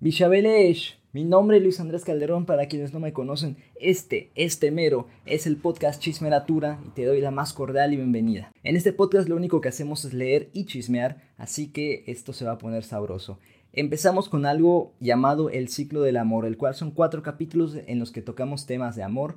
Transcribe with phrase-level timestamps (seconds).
[0.00, 3.56] Mi nombre es Luis Andrés Calderón para quienes no me conocen.
[3.80, 8.52] Este, este mero, es el podcast Chismeratura y te doy la más cordial y bienvenida.
[8.62, 12.44] En este podcast lo único que hacemos es leer y chismear, así que esto se
[12.44, 13.40] va a poner sabroso.
[13.72, 18.12] Empezamos con algo llamado El ciclo del amor, el cual son cuatro capítulos en los
[18.12, 19.34] que tocamos temas de amor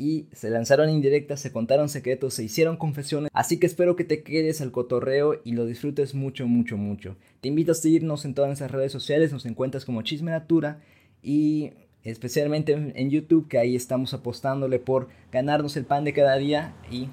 [0.00, 4.22] y se lanzaron indirectas, se contaron secretos, se hicieron confesiones, así que espero que te
[4.22, 7.16] quedes al cotorreo y lo disfrutes mucho, mucho, mucho.
[7.42, 10.80] Te invito a seguirnos en todas nuestras redes sociales, nos encuentras como Chisme Natura
[11.22, 11.72] y
[12.02, 17.08] especialmente en YouTube, que ahí estamos apostándole por ganarnos el pan de cada día y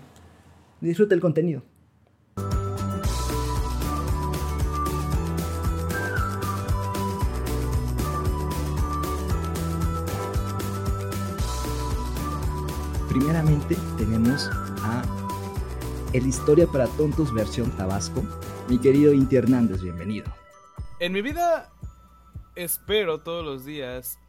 [0.79, 1.63] disfruta el contenido.
[13.17, 14.47] Primeramente tenemos
[14.83, 15.03] a
[16.13, 18.23] El Historia para Tontos versión Tabasco.
[18.69, 20.31] Mi querido Inti Hernández, bienvenido.
[20.99, 21.73] En mi vida
[22.55, 24.19] espero todos los días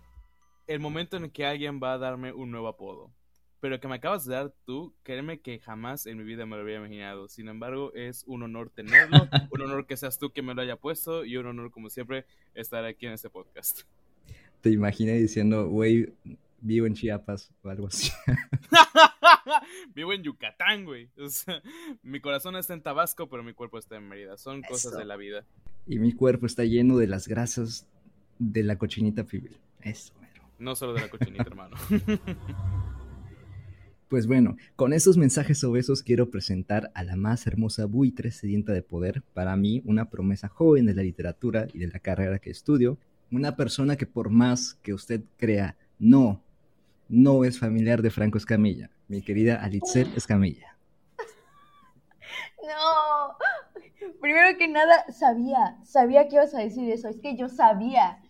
[0.66, 3.10] el momento en que alguien va a darme un nuevo apodo.
[3.60, 6.62] Pero que me acabas de dar tú, créeme que jamás en mi vida me lo
[6.62, 7.28] había imaginado.
[7.28, 10.76] Sin embargo, es un honor tenerlo, un honor que seas tú que me lo haya
[10.76, 13.82] puesto y un honor, como siempre, estar aquí en este podcast.
[14.62, 16.10] Te imaginé diciendo, güey,
[16.60, 18.10] vivo en Chiapas o algo así.
[19.94, 21.10] vivo en Yucatán, güey.
[22.02, 24.36] mi corazón está en Tabasco, pero mi cuerpo está en Mérida.
[24.36, 25.44] Son cosas de la vida.
[25.86, 27.86] Y mi cuerpo está lleno de las grasas
[28.38, 29.56] de la cochinita pibil.
[29.80, 30.42] Eso, mero.
[30.58, 31.76] No solo de la cochinita, hermano.
[34.08, 38.80] Pues bueno, con esos mensajes obesos quiero presentar a la más hermosa buitre sedienta de
[38.80, 42.96] poder, para mí una promesa joven de la literatura y de la carrera que estudio,
[43.30, 46.42] una persona que por más que usted crea no
[47.08, 50.76] no es familiar de Franco Escamilla, mi querida Alitzel Escamilla.
[52.62, 53.36] No,
[54.20, 58.20] primero que nada, sabía, sabía que ibas a decir eso, es que yo sabía.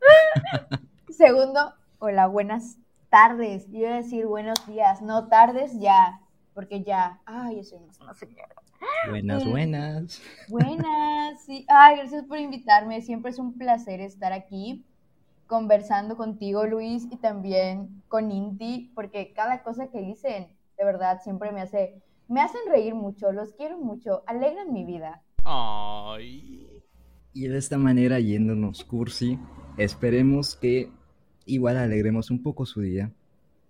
[1.08, 2.78] Segundo, hola, buenas
[3.10, 3.66] tardes.
[3.70, 6.20] Yo iba a decir buenos días, no tardes ya,
[6.52, 8.54] porque ya, ay, yo soy una señora.
[9.08, 10.22] Buenas, buenas.
[10.48, 11.64] Buenas, sí.
[11.68, 13.00] Ay, gracias por invitarme.
[13.00, 14.84] Siempre es un placer estar aquí
[15.46, 21.52] conversando contigo, Luis, y también con Inti, porque cada cosa que dicen, de verdad, siempre
[21.52, 25.22] me hace, me hacen reír mucho, los quiero mucho, alegran mi vida.
[25.44, 26.68] Ay.
[27.32, 29.38] Y de esta manera, yéndonos cursi,
[29.76, 30.90] esperemos que
[31.46, 33.10] igual alegremos un poco su día.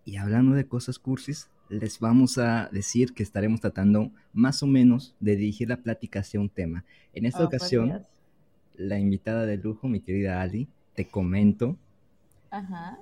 [0.05, 5.15] Y hablando de cosas cursis, les vamos a decir que estaremos tratando más o menos
[5.21, 6.85] de dirigir la plática hacia un tema.
[7.15, 8.05] En esta oh, ocasión,
[8.77, 11.77] la invitada de lujo, mi querida Ali, te comento.
[12.51, 12.99] Ajá.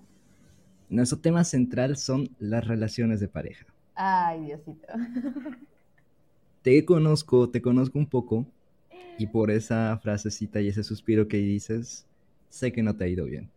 [0.89, 3.67] Nuestro tema central son las relaciones de pareja.
[3.95, 4.87] Ay, Diosito.
[6.63, 8.47] Te conozco, te conozco un poco
[9.19, 12.07] y por esa frasecita y ese suspiro que dices,
[12.51, 13.51] sé que no te ha ido bien.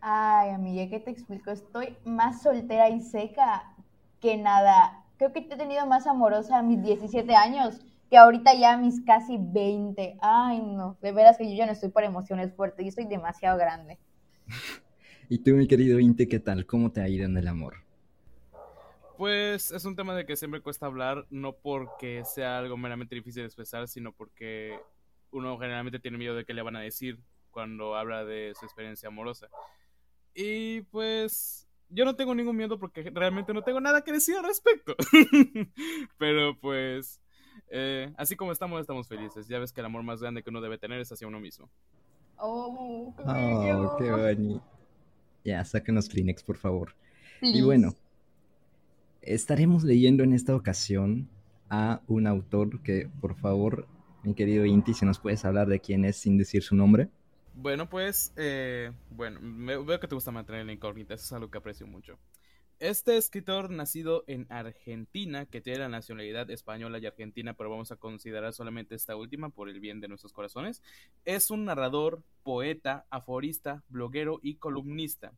[0.00, 1.50] Ay, amiga, ¿qué te explico?
[1.50, 3.74] Estoy más soltera y seca
[4.20, 5.04] que nada.
[5.16, 9.00] Creo que te he tenido más amorosa a mis 17 años que ahorita ya mis
[9.04, 10.18] casi 20.
[10.20, 13.58] Ay, no, de veras que yo ya no estoy por emociones fuertes, yo estoy demasiado
[13.58, 13.98] grande.
[15.28, 16.66] y tú, mi querido Inte, ¿qué tal?
[16.66, 17.76] ¿Cómo te ha ido en el amor?
[19.16, 23.42] Pues es un tema de que siempre cuesta hablar, no porque sea algo meramente difícil
[23.42, 24.76] de expresar, sino porque
[25.30, 29.08] uno generalmente tiene miedo de qué le van a decir cuando habla de su experiencia
[29.08, 29.48] amorosa.
[30.34, 34.44] Y pues yo no tengo ningún miedo porque realmente no tengo nada que decir al
[34.44, 34.96] respecto.
[36.18, 37.20] Pero pues
[37.68, 39.48] eh, así como estamos, estamos felices.
[39.48, 41.68] Ya ves que el amor más grande que uno debe tener es hacia uno mismo.
[42.36, 43.14] Oh,
[43.98, 44.62] qué, oh, bonito.
[45.44, 46.94] Ya, sáquenos Kleenex, por favor.
[47.40, 47.94] Y bueno,
[49.20, 51.28] estaremos leyendo en esta ocasión
[51.68, 53.86] a un autor que, por favor,
[54.22, 57.10] mi querido Inti, si nos puedes hablar de quién es sin decir su nombre.
[57.54, 59.38] Bueno, pues, eh, bueno,
[59.84, 62.18] veo que te gusta mantener la incógnita, eso es algo que aprecio mucho.
[62.84, 67.96] Este escritor nacido en Argentina, que tiene la nacionalidad española y argentina, pero vamos a
[67.96, 70.82] considerar solamente esta última por el bien de nuestros corazones,
[71.24, 75.32] es un narrador, poeta, aforista, bloguero y columnista.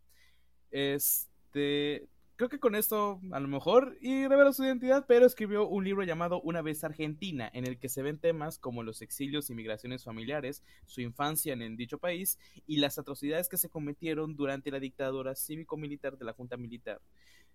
[0.72, 5.84] Este creo que con esto a lo mejor y revela su identidad, pero escribió un
[5.84, 9.54] libro llamado Una vez Argentina, en el que se ven temas como los exilios y
[9.54, 14.80] migraciones familiares, su infancia en, dicho país y las atrocidades que se cometieron durante la
[14.80, 17.00] dictadura cívico-militar de la Junta Militar.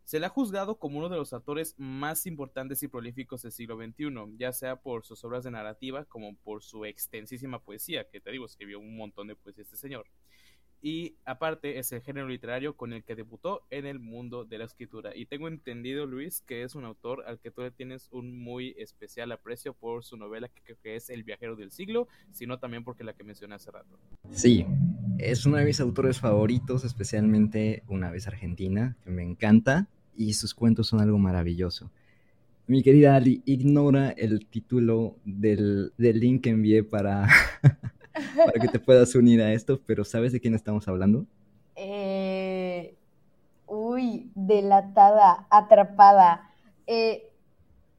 [0.04, 3.78] Se le ha juzgado como uno de los autores más importantes y prolíficos del siglo
[3.78, 8.32] XXI, ya sea por sus obras de narrativa como por su extensísima poesía, que te
[8.32, 10.08] digo, escribió un montón de poesía este señor.
[10.82, 14.66] Y aparte es el género literario con el que debutó en el mundo de la
[14.66, 15.16] escritura.
[15.16, 18.74] Y tengo entendido, Luis, que es un autor al que tú le tienes un muy
[18.78, 22.84] especial aprecio por su novela que creo que es El viajero del siglo, sino también
[22.84, 24.00] porque la que mencioné hace rato.
[24.32, 24.66] Sí,
[25.20, 30.56] es uno de mis autores favoritos, especialmente Una vez Argentina, que me encanta y sus
[30.56, 31.92] cuentos son algo maravilloso.
[32.68, 37.28] Mi querida Ali, ignora el título del, del link que envié para
[38.36, 41.26] para que te puedas unir a esto, pero ¿sabes de quién estamos hablando?
[41.76, 42.96] Eh,
[43.68, 46.52] uy, delatada, atrapada.
[46.88, 47.30] Eh,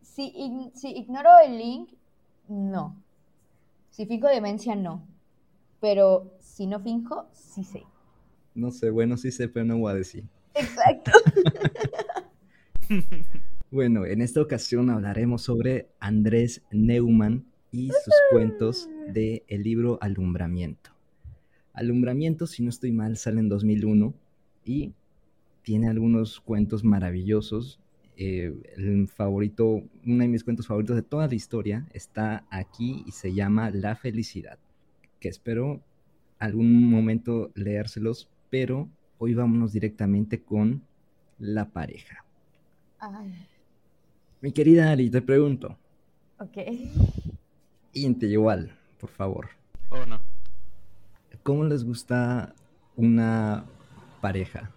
[0.01, 0.33] si,
[0.75, 1.91] si ignoro el link,
[2.49, 2.97] no.
[3.91, 5.07] Si finjo demencia, no.
[5.81, 7.85] Pero si no finjo, sí sé.
[8.55, 10.25] No sé, bueno, sí sé, pero no voy a decir.
[10.55, 11.11] Exacto.
[13.71, 20.91] bueno, en esta ocasión hablaremos sobre Andrés Neumann, y sus cuentos del el libro Alumbramiento.
[21.73, 24.13] Alumbramiento, si no estoy mal, sale en 2001
[24.65, 24.93] y
[25.63, 27.81] tiene algunos cuentos maravillosos.
[28.19, 33.13] Eh, el favorito, uno de mis cuentos favoritos de toda la historia está aquí y
[33.13, 34.59] se llama La felicidad,
[35.19, 35.81] que espero
[36.39, 40.83] algún momento leérselos, pero hoy vámonos directamente con
[41.39, 42.23] la pareja.
[44.43, 45.79] Mi querida Ari, te pregunto.
[46.39, 46.59] Ok.
[47.93, 49.49] Igual, por favor.
[49.91, 50.21] Oh, no.
[51.43, 52.55] ¿Cómo les gusta
[52.97, 53.65] una
[54.21, 54.71] pareja?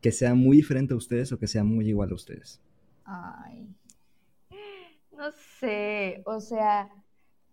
[0.00, 2.60] ¿Que sea muy diferente a ustedes o que sea muy igual a ustedes?
[3.04, 3.74] Ay,
[5.16, 5.30] no
[5.60, 6.90] sé, o sea,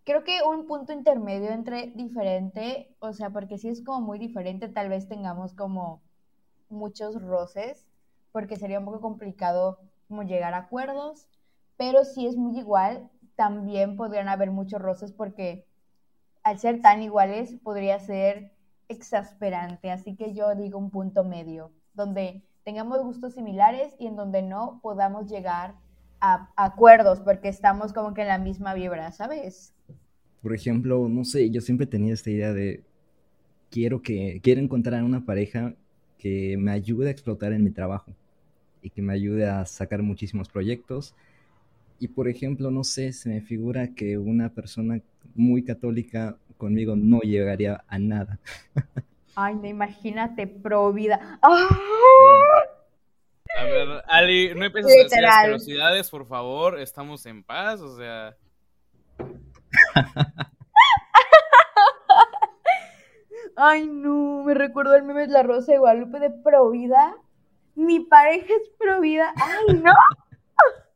[0.04, 4.68] creo que un punto intermedio entre diferente, o sea, porque si es como muy diferente,
[4.68, 6.02] tal vez tengamos como
[6.70, 7.88] muchos roces,
[8.32, 11.28] porque sería un poco complicado como llegar a acuerdos,
[11.78, 15.66] pero si es muy igual, también podrían haber muchos roces porque
[16.44, 18.52] al ser tan iguales podría ser
[18.88, 19.92] exasperante.
[19.92, 24.80] Así que yo digo un punto medio, donde tengamos gustos similares y en donde no
[24.82, 25.76] podamos llegar
[26.20, 29.74] a acuerdos porque estamos como que en la misma vibra, ¿sabes?
[30.42, 32.84] Por ejemplo, no sé, yo siempre tenía esta idea de
[33.72, 35.74] quiero que quiero encontrar una pareja
[36.18, 38.12] que me ayude a explotar en mi trabajo
[38.82, 41.16] y que me ayude a sacar muchísimos proyectos
[42.02, 45.00] y por ejemplo, no sé, se me figura que una persona
[45.36, 48.40] muy católica conmigo no llegaría a nada.
[49.36, 51.40] Ay, no, imagínate, pro vida.
[51.44, 51.60] A
[53.66, 56.80] ver, Ali, no empieces a decir asquerosidades, por favor.
[56.80, 58.36] Estamos en paz, o sea.
[63.56, 67.16] Ay, no, me recuerdo el meme de la Rosa de Guadalupe de Provida.
[67.76, 69.36] Mi pareja es Provida.
[69.36, 69.94] Ay, no.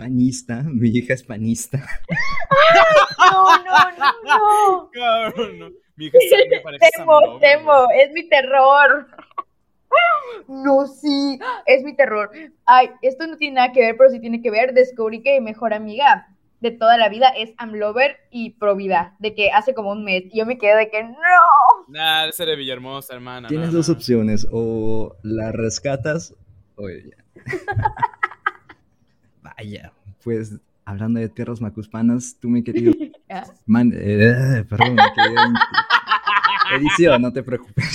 [0.00, 1.78] Panista, mi hija es panista.
[3.32, 5.52] no, no, no, no.
[5.58, 5.70] no.
[5.96, 9.08] Mi hija es, temo, temo, es mi terror.
[10.48, 12.30] No, sí, es mi terror.
[12.64, 14.72] Ay, esto no tiene nada que ver, pero sí tiene que ver.
[14.72, 16.28] Descubrí que mi mejor amiga
[16.60, 20.24] de toda la vida es Amlover y Provida, de que hace como un mes.
[20.32, 21.18] Y yo me quedé de que no.
[21.88, 23.48] Nah, ese de Villahermosa, hermana.
[23.48, 26.34] Tienes dos opciones, o la rescatas
[26.76, 27.16] o ella.
[29.60, 29.92] Vaya,
[30.24, 32.94] pues hablando de tierras macuspanas, tú mi querido...
[33.66, 35.42] Man, eh, perdón, mi querido...
[36.76, 37.84] Edición, no te preocupes.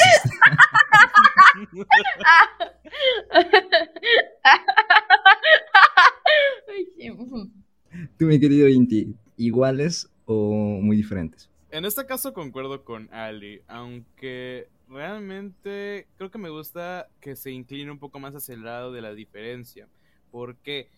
[8.19, 11.49] tú mi querido Inti, ¿iguales o muy diferentes?
[11.71, 17.89] En este caso concuerdo con Ali, aunque realmente creo que me gusta que se incline
[17.89, 19.87] un poco más hacia el lado de la diferencia.
[20.29, 20.89] Porque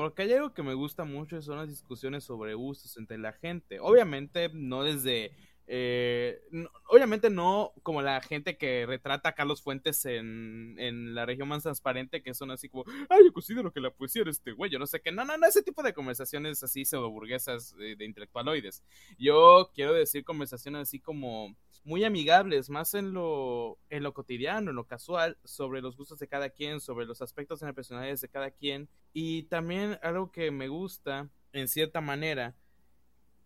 [0.00, 3.80] porque hay algo que me gusta mucho son las discusiones sobre gustos entre la gente.
[3.80, 5.36] Obviamente no desde...
[5.72, 6.42] Eh,
[6.88, 11.62] obviamente no como la gente que retrata a Carlos Fuentes en, en, la región más
[11.62, 14.80] transparente, que son así como, ay, yo considero que la poesía era este güey, yo
[14.80, 18.04] no sé qué, no, no, no, ese tipo de conversaciones así pseudo burguesas de, de
[18.04, 18.82] intelectualoides.
[19.16, 24.76] Yo quiero decir conversaciones así como muy amigables, más en lo, en lo cotidiano, en
[24.76, 28.28] lo casual, sobre los gustos de cada quien, sobre los aspectos en las personalidades de
[28.28, 28.88] cada quien.
[29.12, 32.56] Y también algo que me gusta, en cierta manera,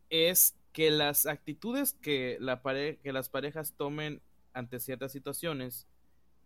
[0.08, 4.20] es que las actitudes que, la que las parejas tomen
[4.52, 5.86] ante ciertas situaciones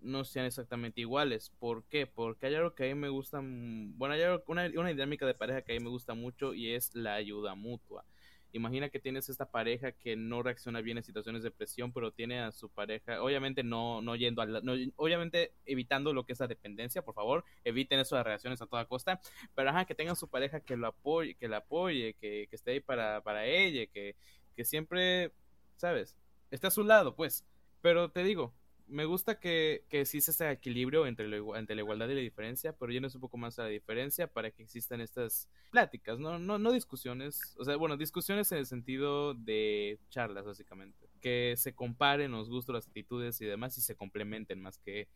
[0.03, 1.51] no sean exactamente iguales.
[1.59, 2.07] ¿Por qué?
[2.07, 5.63] Porque hay algo que a mí me gusta, bueno, hay una, una dinámica de pareja
[5.63, 8.05] que a mí me gusta mucho y es la ayuda mutua.
[8.53, 12.41] Imagina que tienes esta pareja que no reacciona bien en situaciones de presión, pero tiene
[12.41, 14.63] a su pareja, obviamente no, no yendo al,
[14.97, 19.21] obviamente evitando lo que es la dependencia, por favor, eviten de reacciones a toda costa,
[19.55, 23.21] pero que tengan su pareja que lo apoye, que la apoye, que, esté ahí para,
[23.23, 24.17] para ella, que,
[24.57, 25.33] que siempre,
[25.77, 26.17] ¿sabes?
[26.51, 27.45] esté a su lado, pues.
[27.81, 28.53] Pero te digo,
[28.89, 32.93] me gusta que, que existe ese equilibrio entre, entre la igualdad y la diferencia, pero
[32.93, 36.39] es un poco más a la diferencia para que existan estas pláticas, ¿no?
[36.39, 41.09] No, no discusiones, o sea, bueno, discusiones en el sentido de charlas, básicamente.
[41.21, 45.09] Que se comparen los gustos, las actitudes y demás y se complementen más que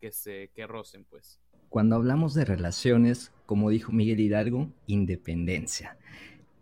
[0.00, 1.40] que se que rocen, pues.
[1.68, 5.96] Cuando hablamos de relaciones, como dijo Miguel Hidalgo, independencia.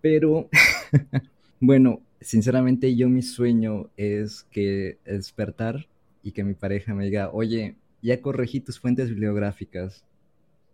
[0.01, 0.49] Pero,
[1.61, 5.89] bueno, sinceramente yo mi sueño es que despertar
[6.25, 10.05] y que mi pareja me diga, oye, ya corregí tus fuentes bibliográficas,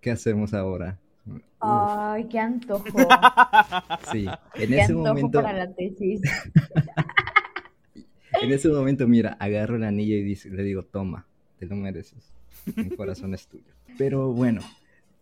[0.00, 0.98] ¿qué hacemos ahora?
[1.60, 2.84] Ay, qué antojo.
[4.10, 5.42] Sí, en ese momento.
[5.42, 6.20] para la tesis.
[8.42, 11.26] en ese momento, mira, agarro el anillo y le digo, toma,
[11.58, 12.32] te lo mereces.
[12.76, 13.72] Mi corazón es tuyo.
[13.98, 14.62] Pero bueno,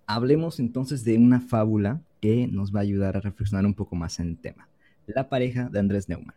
[0.07, 4.21] hablemos entonces de una fábula que nos va a ayudar a reflexionar un poco más
[4.21, 4.69] en el tema.
[5.07, 6.35] La pareja de Andrés Neumann.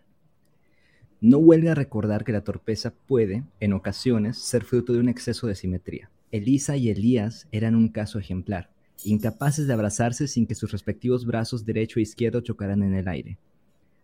[1.23, 5.45] No huelga a recordar que la torpeza puede, en ocasiones, ser fruto de un exceso
[5.45, 6.09] de simetría.
[6.31, 8.71] Elisa y Elías eran un caso ejemplar,
[9.03, 13.37] incapaces de abrazarse sin que sus respectivos brazos derecho e izquierdo chocaran en el aire.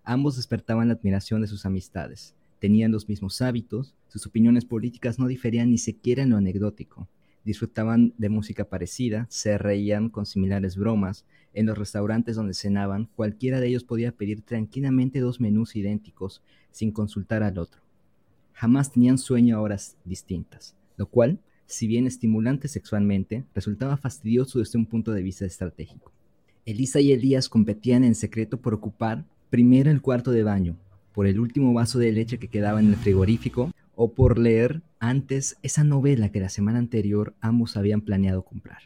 [0.04, 5.26] Ambos despertaban la admiración de sus amistades, tenían los mismos hábitos, sus opiniones políticas no
[5.26, 7.08] diferían ni siquiera en lo anecdótico,
[7.48, 13.62] disfrutaban de música parecida, se reían con similares bromas, en los restaurantes donde cenaban, cualquiera
[13.62, 17.82] de ellos podía pedir tranquilamente dos menús idénticos sin consultar al otro.
[18.52, 24.78] Jamás tenían sueño a horas distintas, lo cual, si bien estimulante sexualmente, resultaba fastidioso desde
[24.78, 26.12] un punto de vista estratégico.
[26.66, 30.76] Elisa y Elías competían en secreto por ocupar primero el cuarto de baño,
[31.14, 35.58] por el último vaso de leche que quedaba en el frigorífico o por leer antes
[35.64, 38.84] esa novela que la semana anterior ambos habían planeado comprar.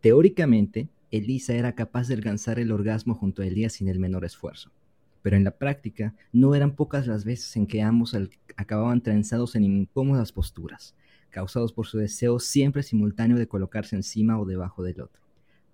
[0.00, 4.72] Teóricamente, Elisa era capaz de alcanzar el orgasmo junto a Elías sin el menor esfuerzo.
[5.20, 8.16] Pero en la práctica no eran pocas las veces en que ambos
[8.56, 10.94] acababan trenzados en incómodas posturas,
[11.28, 15.20] causados por su deseo siempre simultáneo de colocarse encima o debajo del otro.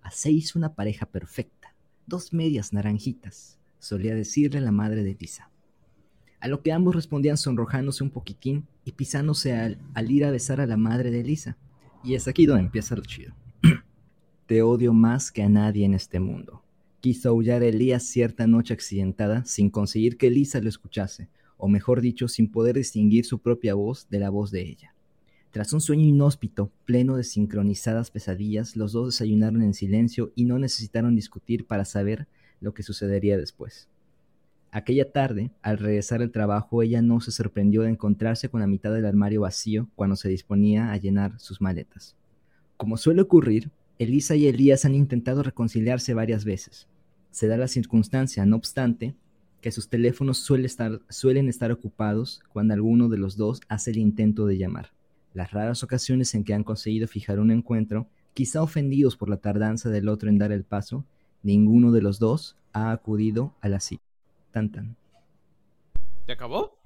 [0.02, 1.74] Hacéis una pareja perfecta,
[2.06, 5.48] dos medias naranjitas, solía decirle la madre de Elisa.
[6.40, 10.60] A lo que ambos respondían sonrojándose un poquitín y pisándose al, al ir a besar
[10.60, 11.56] a la madre de Elisa.
[12.04, 13.34] Y es aquí donde empieza lo chido.
[14.46, 16.62] Te odio más que a nadie en este mundo.
[17.00, 22.28] Quiso aullar Elías cierta noche accidentada sin conseguir que Elisa lo escuchase, o mejor dicho,
[22.28, 24.94] sin poder distinguir su propia voz de la voz de ella.
[25.50, 30.58] Tras un sueño inhóspito, pleno de sincronizadas pesadillas, los dos desayunaron en silencio y no
[30.58, 32.28] necesitaron discutir para saber
[32.60, 33.88] lo que sucedería después.
[34.70, 38.92] Aquella tarde, al regresar al trabajo, ella no se sorprendió de encontrarse con la mitad
[38.92, 42.16] del armario vacío cuando se disponía a llenar sus maletas.
[42.76, 46.86] Como suele ocurrir, Elisa y Elías han intentado reconciliarse varias veces.
[47.30, 49.14] Se da la circunstancia, no obstante,
[49.60, 54.58] que sus teléfonos suelen estar ocupados cuando alguno de los dos hace el intento de
[54.58, 54.92] llamar.
[55.34, 59.90] Las raras ocasiones en que han conseguido fijar un encuentro, quizá ofendidos por la tardanza
[59.90, 61.04] del otro en dar el paso,
[61.42, 64.07] ninguno de los dos ha acudido a la cita.
[64.50, 64.96] Tan tan.
[66.26, 66.78] ¿Te acabó?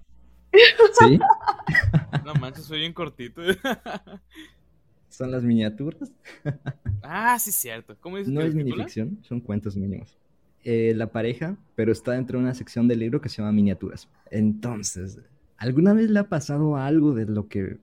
[0.99, 1.19] Sí.
[2.25, 3.42] no manches, soy bien cortito.
[5.09, 6.12] son las miniaturas.
[7.02, 7.97] ah, sí, cierto.
[8.00, 10.16] ¿Cómo dices No es minificción, son cuentos mínimos.
[10.64, 14.09] Eh, la pareja, pero está dentro de una sección del libro que se llama miniaturas.
[14.31, 15.21] Entonces,
[15.57, 17.78] ¿alguna vez le ha pasado algo de lo que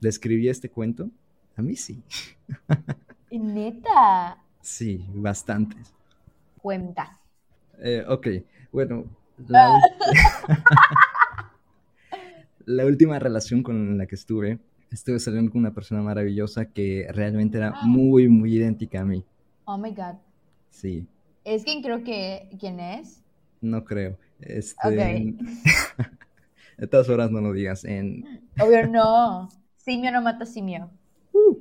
[0.00, 1.10] describí este cuento?
[1.56, 2.02] A mí sí.
[3.30, 4.38] ¿Neta?
[4.62, 5.92] Sí, bastantes.
[6.58, 7.20] Cuenta.
[7.78, 8.26] Eh, ok,
[8.72, 9.04] bueno,
[9.48, 9.70] la,
[12.64, 14.58] la última relación con la que estuve
[14.92, 17.86] estuve saliendo con una persona maravillosa que realmente era ah.
[17.86, 19.24] muy, muy idéntica a mí.
[19.64, 20.16] Oh my God.
[20.70, 21.06] Sí.
[21.44, 23.22] ¿Es quien creo que quién es?
[23.60, 24.18] No creo.
[24.40, 25.36] Este...
[26.78, 27.84] De todas horas no lo digas.
[27.84, 28.42] En...
[28.58, 29.48] Obvio no.
[29.76, 30.90] Simio no mata simio.
[31.32, 31.58] Uh.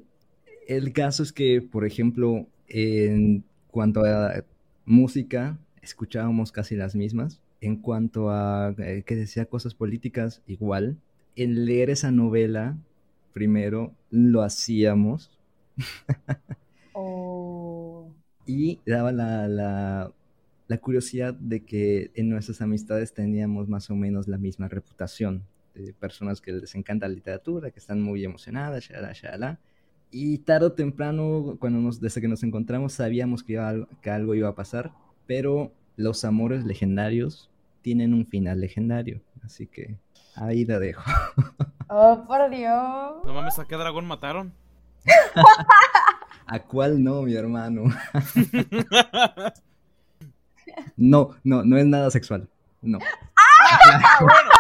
[0.68, 4.44] El caso es que, por ejemplo, en cuanto a
[4.86, 7.42] música, escuchábamos casi las mismas.
[7.60, 10.98] En cuanto a eh, que decía cosas políticas, igual.
[11.36, 12.78] En leer esa novela,
[13.34, 15.32] primero lo hacíamos.
[16.94, 18.12] Oh.
[18.48, 24.38] Y daba la, la, curiosidad de que en nuestras amistades teníamos más o menos la
[24.38, 25.44] misma reputación.
[25.76, 29.60] De personas que les encanta la literatura, que están muy emocionadas, shalala, shalala.
[30.10, 34.50] Y tarde o temprano, cuando nos, desde que nos encontramos, sabíamos que, que algo iba
[34.50, 34.92] a pasar,
[35.28, 37.50] pero los amores legendarios
[37.82, 39.22] tienen un final legendario.
[39.44, 39.98] Así que
[40.36, 41.04] ahí la dejo.
[41.94, 42.72] Oh, por Dios.
[43.26, 44.54] No mames, ¿a qué dragón mataron?
[46.48, 47.84] ¿A cuál no, mi hermano?
[50.96, 52.48] no, no, no es nada sexual.
[52.82, 52.98] No.
[53.36, 54.52] Ah, bueno, bueno,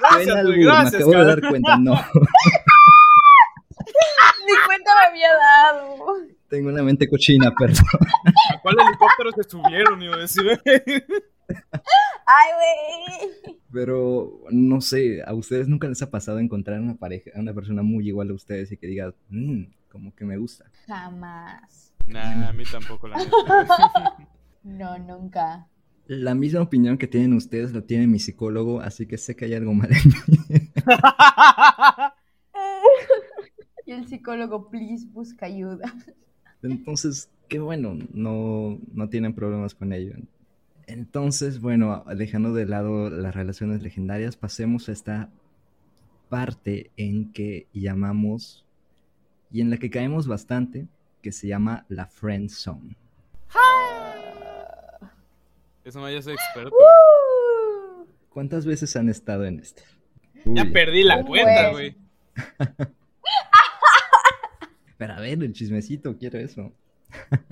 [0.00, 1.94] Gracias, güey, gracias, Me acabo de dar cuenta, no.
[4.46, 5.96] Ni cuenta me había dado.
[6.48, 7.84] Tengo una mente cochina, perdón.
[8.54, 10.02] ¿A cuál helicóptero se subieron?
[10.02, 10.44] Iba a decir.
[12.26, 13.58] Ay, güey.
[13.72, 18.08] Pero no sé, ¿a ustedes nunca les ha pasado encontrar una pareja, una persona muy
[18.08, 20.64] igual a ustedes y que diga, "Mm, como que me gusta?
[20.86, 21.92] Jamás.
[22.06, 23.16] Nah, a mí tampoco, la.
[24.62, 25.66] No, nunca.
[26.06, 29.54] La misma opinión que tienen ustedes lo tiene mi psicólogo, así que sé que hay
[29.54, 30.70] algo mal en mí.
[33.86, 35.90] Y el psicólogo, please, busca ayuda.
[36.62, 40.14] Entonces, qué bueno, no, no tienen problemas con ello.
[40.86, 45.30] Entonces, bueno, dejando de lado las relaciones legendarias, pasemos a esta
[46.28, 48.64] parte en que llamamos
[49.50, 50.86] y en la que caemos bastante,
[51.22, 52.96] que se llama la friend zone.
[55.84, 56.74] Eso me ya soy experto.
[56.74, 59.82] Uh, ¿Cuántas veces han estado en esto?
[60.44, 61.96] Ya Uy, perdí la Un cuenta, güey.
[64.98, 66.72] Pero a ver, el chismecito, quiero eso.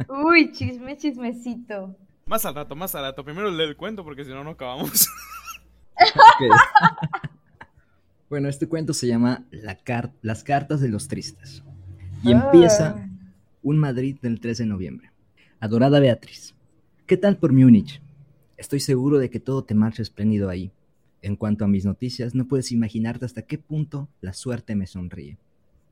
[0.09, 1.97] Uy, chisme, chismecito.
[2.27, 3.25] Más al rato, más al rato.
[3.25, 5.09] Primero lee el cuento porque si no, no acabamos.
[8.29, 11.63] Bueno, este cuento se llama La car- Las cartas de los tristes.
[12.25, 13.09] Y empieza Ah.
[13.63, 15.11] un Madrid del 3 de noviembre.
[15.61, 16.55] Adorada Beatriz,
[17.07, 18.03] ¿qué tal por Múnich?
[18.57, 20.73] Estoy seguro de que todo te marcha espléndido ahí.
[21.23, 25.39] En cuanto a mis noticias, no puedes imaginarte hasta qué punto la suerte me sonríe.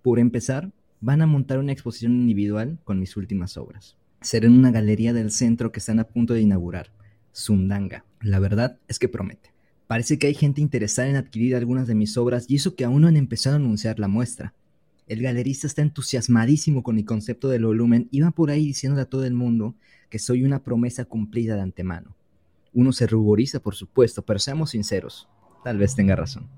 [0.03, 0.71] Por empezar,
[1.01, 3.97] van a montar una exposición individual con mis últimas obras.
[4.21, 6.91] Será en una galería del centro que están a punto de inaugurar,
[7.33, 8.05] Sundanga.
[8.23, 9.53] La verdad es que promete.
[9.87, 13.03] Parece que hay gente interesada en adquirir algunas de mis obras y eso que aún
[13.03, 14.55] no han empezado a anunciar la muestra.
[15.07, 19.11] El galerista está entusiasmadísimo con el concepto del volumen y va por ahí diciéndole a
[19.11, 19.75] todo el mundo
[20.09, 22.17] que soy una promesa cumplida de antemano.
[22.73, 25.29] Uno se ruboriza, por supuesto, pero seamos sinceros,
[25.63, 26.49] tal vez tenga razón.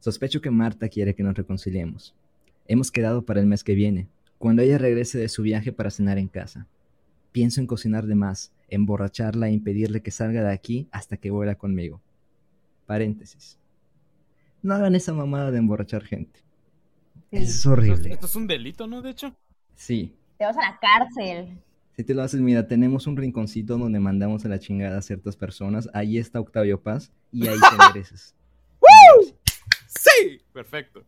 [0.00, 2.14] Sospecho que Marta quiere que nos reconciliemos.
[2.70, 4.06] Hemos quedado para el mes que viene,
[4.38, 6.68] cuando ella regrese de su viaje para cenar en casa.
[7.32, 11.56] Pienso en cocinar de más, emborracharla e impedirle que salga de aquí hasta que vuela
[11.56, 12.00] conmigo.
[12.86, 13.58] Paréntesis.
[14.62, 16.44] No hagan esa mamada de emborrachar gente.
[17.32, 17.38] Sí.
[17.38, 18.12] Es horrible.
[18.12, 19.02] esto es un delito, ¿no?
[19.02, 19.34] De hecho.
[19.74, 20.14] Sí.
[20.38, 21.58] Te vas a la cárcel.
[21.96, 25.34] Si te lo haces, mira, tenemos un rinconcito donde mandamos a la chingada a ciertas
[25.34, 25.90] personas.
[25.92, 28.36] Ahí está Octavio Paz y ahí te mereces.
[29.88, 30.40] ¡Sí!
[30.52, 31.04] Perfecto.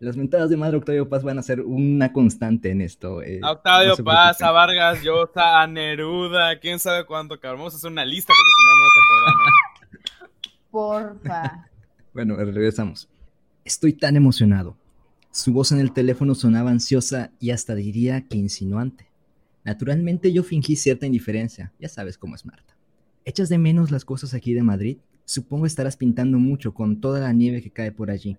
[0.00, 3.22] Las mentadas de madre Octavio Paz van a ser una constante en esto.
[3.22, 7.60] eh, A Octavio no se Paz, a Vargas Llosa, a Neruda, quién sabe cuánto, cabrón.
[7.60, 11.20] Vamos a hacer una lista porque si no, no nos acordamos.
[11.20, 11.68] Porfa.
[12.14, 13.08] Bueno, regresamos.
[13.64, 14.76] Estoy tan emocionado.
[15.32, 19.08] Su voz en el teléfono sonaba ansiosa y hasta diría que insinuante.
[19.64, 22.76] Naturalmente yo fingí cierta indiferencia, ya sabes cómo es Marta.
[23.24, 24.98] ¿Echas de menos las cosas aquí de Madrid?
[25.24, 28.36] Supongo estarás pintando mucho con toda la nieve que cae por allí.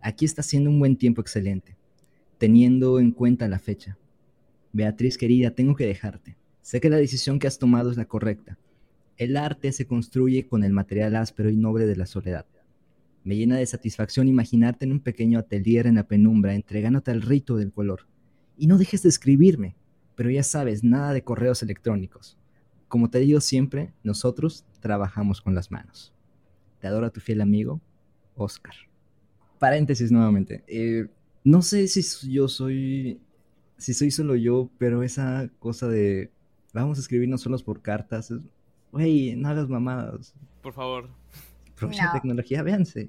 [0.00, 1.76] Aquí está haciendo un buen tiempo excelente,
[2.38, 3.98] teniendo en cuenta la fecha.
[4.72, 6.36] Beatriz querida, tengo que dejarte.
[6.62, 8.58] Sé que la decisión que has tomado es la correcta.
[9.18, 12.46] El arte se construye con el material áspero y noble de la soledad.
[13.24, 17.56] Me llena de satisfacción imaginarte en un pequeño atelier en la penumbra entregándote al rito
[17.56, 18.06] del color.
[18.56, 19.76] Y no dejes de escribirme,
[20.16, 22.38] pero ya sabes, nada de correos electrónicos.
[22.88, 26.14] Como te digo siempre, nosotros trabajamos con las manos.
[26.78, 27.82] Te adoro tu fiel amigo,
[28.34, 28.89] Oscar.
[29.60, 30.64] Paréntesis nuevamente.
[30.66, 31.06] eh,
[31.44, 33.18] no sé si yo soy,
[33.78, 36.30] si soy solo yo, pero esa cosa de
[36.74, 38.32] vamos a escribirnos solos por cartas,
[38.92, 40.34] güey, no hagas mamadas.
[40.62, 41.08] Por favor.
[41.72, 42.12] Aprovecha No.
[42.12, 43.08] tecnología, véanse.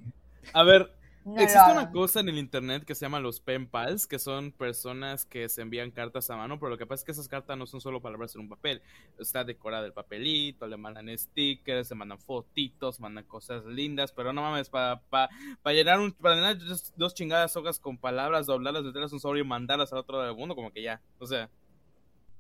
[0.54, 4.08] A ver, No existe una cosa en el internet que se llama los pen pals,
[4.08, 7.12] que son personas que se envían cartas a mano, pero lo que pasa es que
[7.12, 8.82] esas cartas no son solo palabras en un papel.
[9.20, 14.42] Está decorada el papelito, le mandan stickers, le mandan fotitos, mandan cosas lindas, pero no
[14.42, 15.00] mames, para
[15.66, 19.42] llenar, un, para llenar dos, dos chingadas hojas con palabras, doblarlas, meterlas en un sobre
[19.42, 21.02] y mandarlas al otro lado del mundo, como que ya.
[21.20, 21.50] O sea,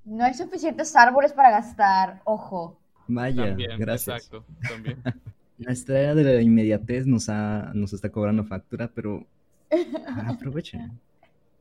[0.05, 2.21] No hay suficientes árboles para gastar.
[2.23, 2.79] Ojo.
[3.07, 4.23] Vaya, también, gracias.
[4.25, 5.03] exacto, también.
[5.61, 9.27] Nuestra era de la inmediatez nos, ha, nos está cobrando factura, pero
[10.07, 10.99] ah, aprovechen.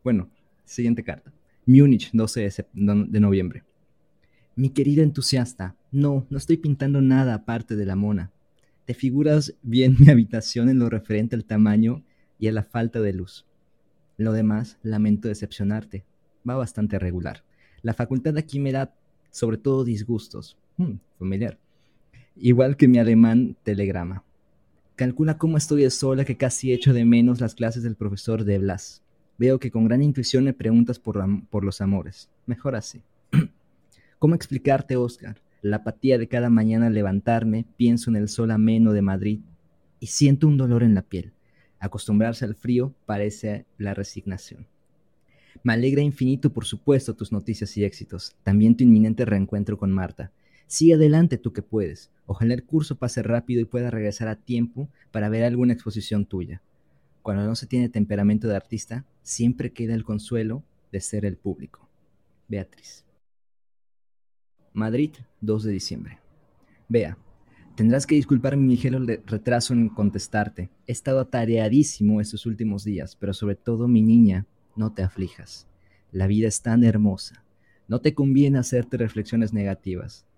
[0.03, 0.31] Bueno,
[0.65, 1.31] siguiente carta.
[1.67, 3.63] Múnich, 12 de, de noviembre.
[4.57, 8.31] Mi querida entusiasta, no, no estoy pintando nada aparte de la mona.
[8.87, 12.03] Te figuras bien mi habitación en lo referente al tamaño
[12.39, 13.45] y a la falta de luz.
[14.17, 16.05] Lo demás, lamento decepcionarte.
[16.49, 17.45] Va bastante regular.
[17.83, 18.95] La facultad aquí me da
[19.31, 20.57] sobre todo disgustos.
[20.79, 21.59] Hmm, familiar.
[22.43, 24.25] Igual que mi alemán telegrama.
[24.97, 28.59] Calcula cómo estoy de sola que casi echo de menos las clases del profesor de
[28.59, 29.03] Blas.
[29.37, 32.31] Veo que con gran intuición me preguntas por, por los amores.
[32.47, 33.03] Mejor así.
[34.19, 35.37] ¿Cómo explicarte, Oscar?
[35.61, 39.41] La apatía de cada mañana al levantarme, pienso en el sol ameno de Madrid.
[40.03, 41.35] y siento un dolor en la piel.
[41.79, 44.67] Acostumbrarse al frío parece la resignación.
[45.63, 50.33] Me alegra infinito, por supuesto, tus noticias y éxitos, también tu inminente reencuentro con Marta.
[50.71, 52.13] Sigue adelante tú que puedes.
[52.27, 56.63] Ojalá el curso pase rápido y pueda regresar a tiempo para ver alguna exposición tuya.
[57.23, 61.89] Cuando no se tiene temperamento de artista, siempre queda el consuelo de ser el público.
[62.47, 63.05] Beatriz.
[64.73, 66.19] Madrid, 2 de diciembre.
[66.89, 67.19] Vea,
[67.75, 70.71] tendrás que disculpar mi ligero retraso en contestarte.
[70.87, 75.67] He estado atareadísimo estos últimos días, pero sobre todo mi niña, no te aflijas.
[76.13, 77.43] La vida es tan hermosa.
[77.89, 80.30] No te conviene hacerte reflexiones negativas.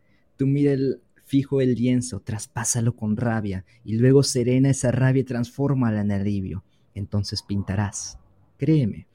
[0.43, 5.25] Tú mira el, fijo el lienzo, traspásalo con rabia, y luego serena esa rabia y
[5.25, 6.65] transfórmala en alivio.
[6.97, 8.19] Entonces pintarás.
[8.59, 9.07] Créeme,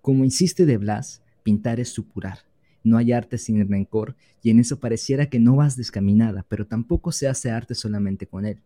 [0.00, 2.38] como insiste de Blas, pintar es supurar.
[2.84, 7.10] No hay arte sin rencor, y en eso pareciera que no vas descaminada, pero tampoco
[7.10, 8.60] se hace arte solamente con él,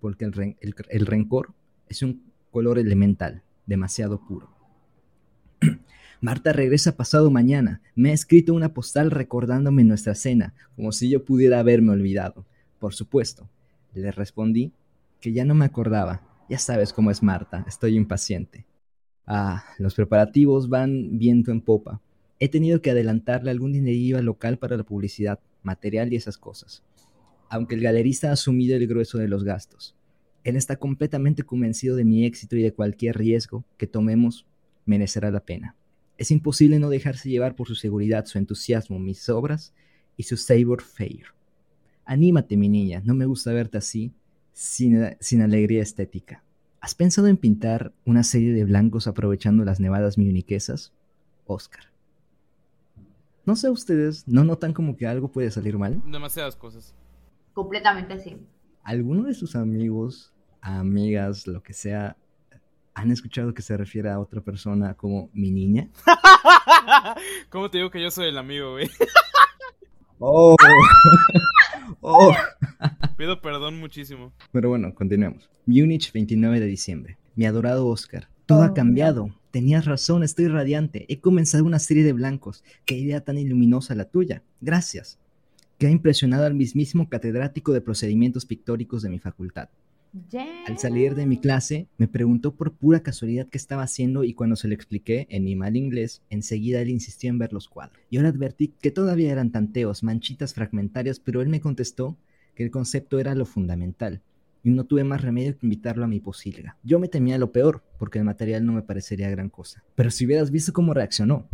[0.00, 1.54] porque el rencor
[1.88, 4.61] es un color elemental, demasiado puro.
[6.22, 7.82] Marta regresa pasado mañana.
[7.96, 12.46] Me ha escrito una postal recordándome nuestra cena, como si yo pudiera haberme olvidado.
[12.78, 13.50] Por supuesto.
[13.92, 14.70] Le respondí
[15.20, 16.22] que ya no me acordaba.
[16.48, 18.66] Ya sabes cómo es Marta, estoy impaciente.
[19.26, 22.00] Ah, los preparativos van viento en popa.
[22.38, 26.84] He tenido que adelantarle algún dinerillo al local para la publicidad, material y esas cosas.
[27.48, 29.96] Aunque el galerista ha asumido el grueso de los gastos.
[30.44, 34.46] Él está completamente convencido de mi éxito y de cualquier riesgo que tomemos
[34.86, 35.74] merecerá la pena.
[36.22, 39.74] Es imposible no dejarse llevar por su seguridad, su entusiasmo, mis obras
[40.16, 41.24] y su sabor fair.
[42.04, 44.12] Anímate, mi niña, no me gusta verte así,
[44.52, 46.44] sin, sin alegría estética.
[46.80, 50.92] ¿Has pensado en pintar una serie de blancos aprovechando las nevadas mioniquesas?
[51.44, 51.86] Oscar.
[53.44, 56.00] No sé ustedes, ¿no notan como que algo puede salir mal?
[56.06, 56.94] Demasiadas cosas.
[57.52, 58.36] Completamente sí.
[58.84, 62.16] ¿Alguno de sus amigos, amigas, lo que sea,
[62.94, 65.88] ¿Han escuchado que se refiere a otra persona como mi niña?
[67.48, 68.90] ¿Cómo te digo que yo soy el amigo, güey?
[70.18, 70.56] oh.
[72.02, 72.34] oh.
[73.16, 74.32] Pido perdón muchísimo.
[74.52, 75.48] Pero bueno, continuemos.
[75.64, 77.18] Múnich, 29 de diciembre.
[77.34, 78.28] Mi adorado Oscar.
[78.44, 79.34] Todo ha oh, cambiado.
[79.50, 81.06] Tenías razón, estoy radiante.
[81.08, 82.62] He comenzado una serie de blancos.
[82.84, 84.42] Qué idea tan iluminosa la tuya.
[84.60, 85.18] Gracias.
[85.78, 89.70] Que ha impresionado al mismísimo catedrático de procedimientos pictóricos de mi facultad.
[90.66, 94.56] Al salir de mi clase, me preguntó por pura casualidad qué estaba haciendo y cuando
[94.56, 97.98] se lo expliqué en mi mal inglés, enseguida él insistió en ver los cuadros.
[98.10, 102.18] Yo le advertí que todavía eran tanteos, manchitas fragmentarias, pero él me contestó
[102.54, 104.20] que el concepto era lo fundamental,
[104.62, 106.76] y no tuve más remedio que invitarlo a mi posilga.
[106.82, 109.82] Yo me temía lo peor, porque el material no me parecería gran cosa.
[109.94, 111.48] Pero si hubieras visto cómo reaccionó,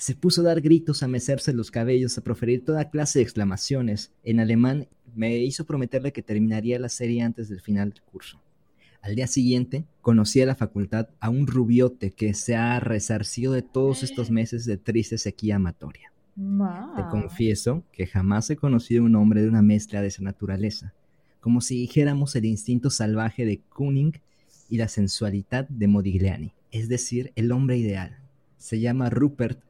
[0.00, 4.12] se puso a dar gritos, a mecerse los cabellos, a proferir toda clase de exclamaciones
[4.24, 4.88] en alemán.
[5.14, 8.40] Me hizo prometerle que terminaría la serie antes del final del curso.
[9.02, 13.62] Al día siguiente, conocí a la facultad a un rubiote que se ha resarcido de
[13.62, 16.12] todos estos meses de triste sequía amatoria.
[16.34, 20.94] Te confieso que jamás he conocido un hombre de una mezcla de esa naturaleza,
[21.40, 24.12] como si dijéramos el instinto salvaje de Kuning
[24.68, 28.18] y la sensualidad de Modigliani, es decir, el hombre ideal.
[28.58, 29.60] Se llama Rupert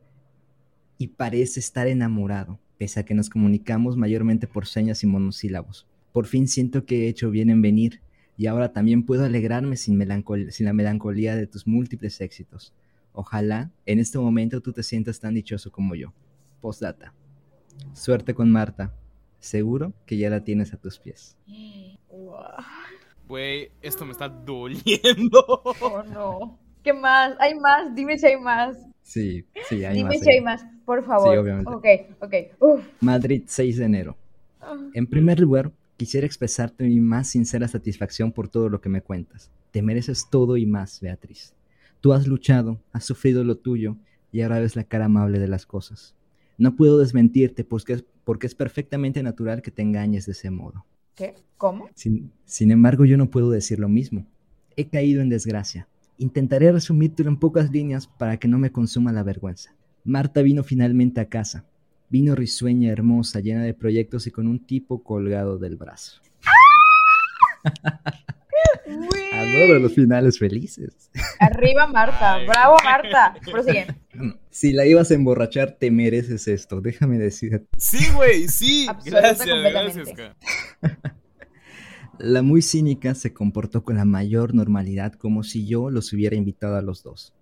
[0.99, 5.87] y parece estar enamorado, pese a que nos comunicamos mayormente por señas y monosílabos.
[6.13, 8.01] Por fin siento que he hecho bien en venir,
[8.39, 10.01] y ahora también puedo alegrarme sin,
[10.51, 12.73] sin la melancolía de tus múltiples éxitos.
[13.13, 16.15] Ojalá en este momento tú te sientas tan dichoso como yo.
[16.63, 17.13] Postdata.
[17.93, 18.95] Suerte con Marta.
[19.41, 21.37] Seguro que ya la tienes a tus pies.
[23.29, 25.45] Güey, esto me está doliendo.
[25.83, 26.59] Oh no.
[26.83, 27.37] ¿Qué más?
[27.41, 27.95] ¿Hay más?
[27.95, 28.90] Dime si hay más.
[29.03, 30.21] Sí, sí, hay Dime más.
[30.21, 31.33] si hay más, por favor.
[31.33, 31.71] Sí, obviamente.
[32.21, 32.83] Ok, ok.
[33.01, 34.17] Madrid, 6 de enero.
[34.61, 34.77] Ah.
[34.95, 39.51] En primer lugar, quisiera expresarte mi más sincera satisfacción por todo lo que me cuentas.
[39.71, 41.55] Te mereces todo y más, Beatriz.
[42.01, 43.97] Tú has luchado, has sufrido lo tuyo
[44.33, 46.15] y ahora ves la cara amable de las cosas.
[46.57, 50.85] No puedo desmentirte porque es, porque es perfectamente natural que te engañes de ese modo.
[51.15, 51.35] ¿Qué?
[51.57, 51.89] ¿Cómo?
[51.95, 54.27] Sin, sin embargo, yo no puedo decir lo mismo.
[54.77, 55.89] He caído en desgracia
[56.21, 59.75] Intentaré resumírtelo en pocas líneas para que no me consuma la vergüenza.
[60.05, 61.65] Marta vino finalmente a casa.
[62.11, 66.21] Vino risueña, hermosa, llena de proyectos y con un tipo colgado del brazo.
[69.33, 71.11] Adoro los finales felices.
[71.39, 73.35] Arriba Marta, bravo Marta.
[73.51, 73.87] Prosigue.
[74.51, 77.65] Si la ibas a emborrachar, te mereces esto, déjame decir.
[77.79, 78.87] Sí, güey, sí.
[79.07, 80.09] gracias, gracias.
[82.23, 86.77] La muy cínica se comportó con la mayor normalidad como si yo los hubiera invitado
[86.77, 87.33] a los dos.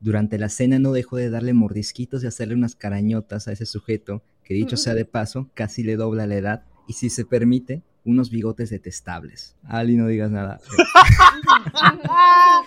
[0.00, 4.20] Durante la cena no dejó de darle mordisquitos y hacerle unas carañotas a ese sujeto
[4.44, 8.28] que dicho sea de paso casi le dobla la edad y si se permite unos
[8.28, 9.56] bigotes detestables.
[9.64, 10.60] Ali, no digas nada.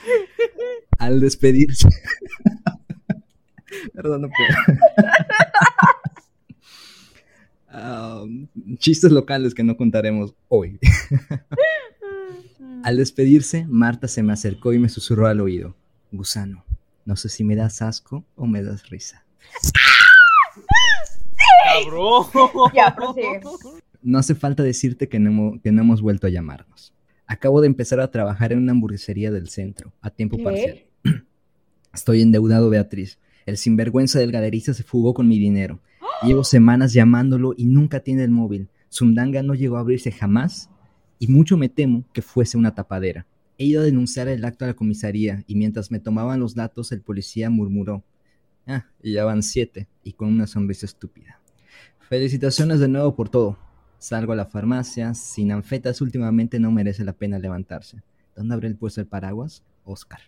[0.97, 1.89] Al despedirse.
[3.93, 4.79] Perdón, no puedo.
[7.73, 10.79] Um, chistes locales que no contaremos hoy.
[12.83, 15.75] Al despedirse, Marta se me acercó y me susurró al oído.
[16.11, 16.65] Gusano,
[17.05, 19.23] no sé si me das asco o me das risa.
[21.63, 22.25] ¡Cabrón!
[22.73, 22.95] Ya.
[24.01, 26.93] No hace falta decirte que no, hemo- que no hemos vuelto a llamarnos.
[27.27, 30.43] Acabo de empezar a trabajar en una hamburguesería del centro, a tiempo ¿Qué?
[30.43, 30.83] parcial.
[31.93, 33.19] Estoy endeudado, Beatriz.
[33.45, 35.79] El sinvergüenza del galerista se fugó con mi dinero.
[36.23, 38.69] Llevo semanas llamándolo y nunca tiene el móvil.
[38.89, 40.69] Sundanga no llegó a abrirse jamás
[41.17, 43.25] y mucho me temo que fuese una tapadera.
[43.57, 46.91] He ido a denunciar el acto a la comisaría y mientras me tomaban los datos
[46.91, 48.03] el policía murmuró.
[48.67, 51.39] Ah, y ya van siete y con una sonrisa estúpida.
[52.07, 53.57] Felicitaciones de nuevo por todo.
[53.97, 58.01] Salgo a la farmacia, sin anfetas últimamente no merece la pena levantarse.
[58.35, 59.63] ¿Dónde el puesto el paraguas?
[59.85, 60.21] Oscar.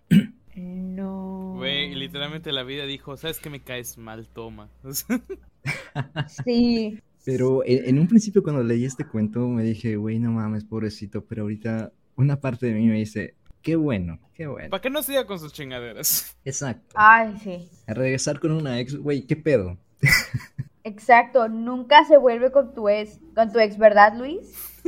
[0.56, 1.43] No.
[1.58, 4.28] Güey, y literalmente la vida dijo, ¿sabes qué me caes mal?
[4.28, 4.70] Toma.
[6.44, 7.00] Sí.
[7.24, 11.24] Pero en, en un principio cuando leí este cuento me dije, güey, no mames, pobrecito,
[11.24, 14.70] pero ahorita una parte de mí me dice, qué bueno, qué bueno.
[14.70, 16.38] ¿Para qué no siga con sus chingaderas?
[16.46, 16.94] Exacto.
[16.96, 17.70] Ay, sí.
[17.88, 19.78] A regresar con una ex, güey, qué pedo.
[20.84, 21.48] Exacto.
[21.48, 24.80] Nunca se vuelve con tu ex, con tu ex, ¿verdad, Luis?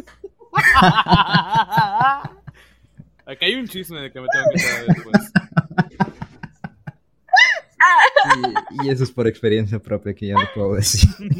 [3.25, 5.31] Aquí hay un chisme de que me tengo que enterar después.
[8.81, 11.09] Y, y eso es por experiencia propia que ya lo puedo decir.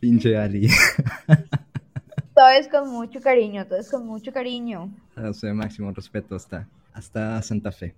[0.00, 0.68] Pinche Ali.
[2.34, 4.94] Todo es con mucho cariño, todo es con mucho cariño.
[5.16, 7.94] O sea, máximo respeto hasta, hasta Santa Fe.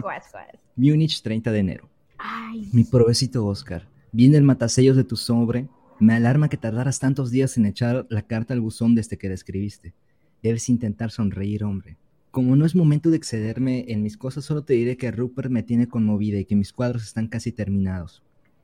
[0.00, 0.46] Juas, juas.
[0.76, 1.88] Múnich, 30 de enero.
[2.18, 5.66] Ay, Mi provecito Oscar, viene el matasellos de tu sobre.
[5.98, 9.34] Me alarma que tardaras tantos días en echar la carta al buzón desde que la
[9.34, 9.92] escribiste.
[10.40, 11.96] Debes intentar sonreír, hombre.
[12.30, 15.62] Como no es momento de excederme en mis cosas, solo te diré que Rupert me
[15.62, 18.22] tiene conmovida y que mis cuadros están casi terminados.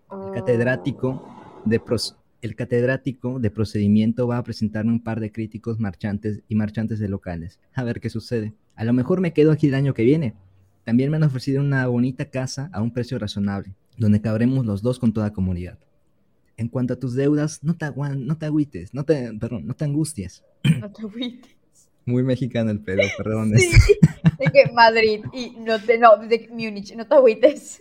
[0.08, 0.26] oh.
[0.26, 1.26] El catedrático
[1.64, 6.54] de, pros- el catedrático de procedimiento va a presentarme un par de críticos marchantes y
[6.54, 7.58] marchantes de locales.
[7.74, 8.52] A ver qué sucede.
[8.76, 10.34] A lo mejor me quedo aquí el año que viene.
[10.84, 14.98] También me han ofrecido una bonita casa a un precio razonable, donde cabremos los dos
[14.98, 15.78] con toda comodidad.
[16.58, 19.86] En cuanto a tus deudas, no te, no te agüites, no te, perdón, no te
[19.86, 20.44] angusties.
[20.80, 21.56] No te agüites.
[22.06, 23.52] Muy mexicano el pedo, perdón.
[23.56, 23.70] Sí.
[24.38, 27.80] De que Madrid y no te, no, de que Múnich, no te agüites.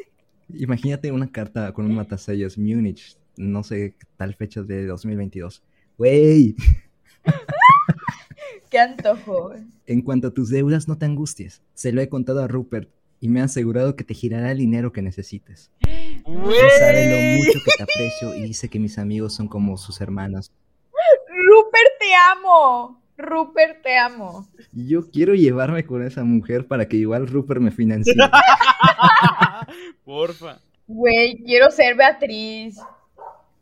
[0.53, 5.63] Imagínate una carta con un matasellos, Múnich, no sé, tal fecha de 2022.
[5.97, 6.55] Wey,
[8.69, 9.53] Qué antojo.
[9.85, 11.61] En cuanto a tus deudas, no te angusties.
[11.73, 14.91] Se lo he contado a Rupert y me ha asegurado que te girará el dinero
[14.91, 15.71] que necesites.
[16.25, 16.57] Güey.
[16.57, 20.01] Él sabe lo mucho que te aprecio y dice que mis amigos son como sus
[20.01, 20.51] hermanos.
[21.27, 23.02] Rupert, te amo.
[23.17, 24.47] Rupert, te amo.
[24.71, 28.15] Yo quiero llevarme con esa mujer para que igual Rupert me financie.
[30.03, 30.59] Porfa.
[30.87, 32.77] Güey, quiero ser Beatriz.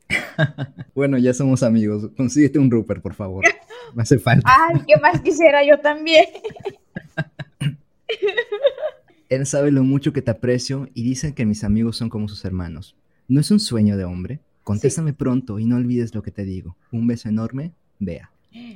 [0.93, 2.09] Bueno, ya somos amigos.
[2.17, 3.45] Consíguete un Rupert, por favor.
[3.95, 4.49] Me hace falta.
[4.49, 6.25] Ay, ¿qué más quisiera yo también?
[9.29, 12.43] Él sabe lo mucho que te aprecio y dice que mis amigos son como sus
[12.43, 12.95] hermanos.
[13.27, 14.39] ¿No es un sueño de hombre?
[14.63, 16.75] Contéstame pronto y no olvides lo que te digo.
[16.91, 18.31] Un beso enorme, Bea.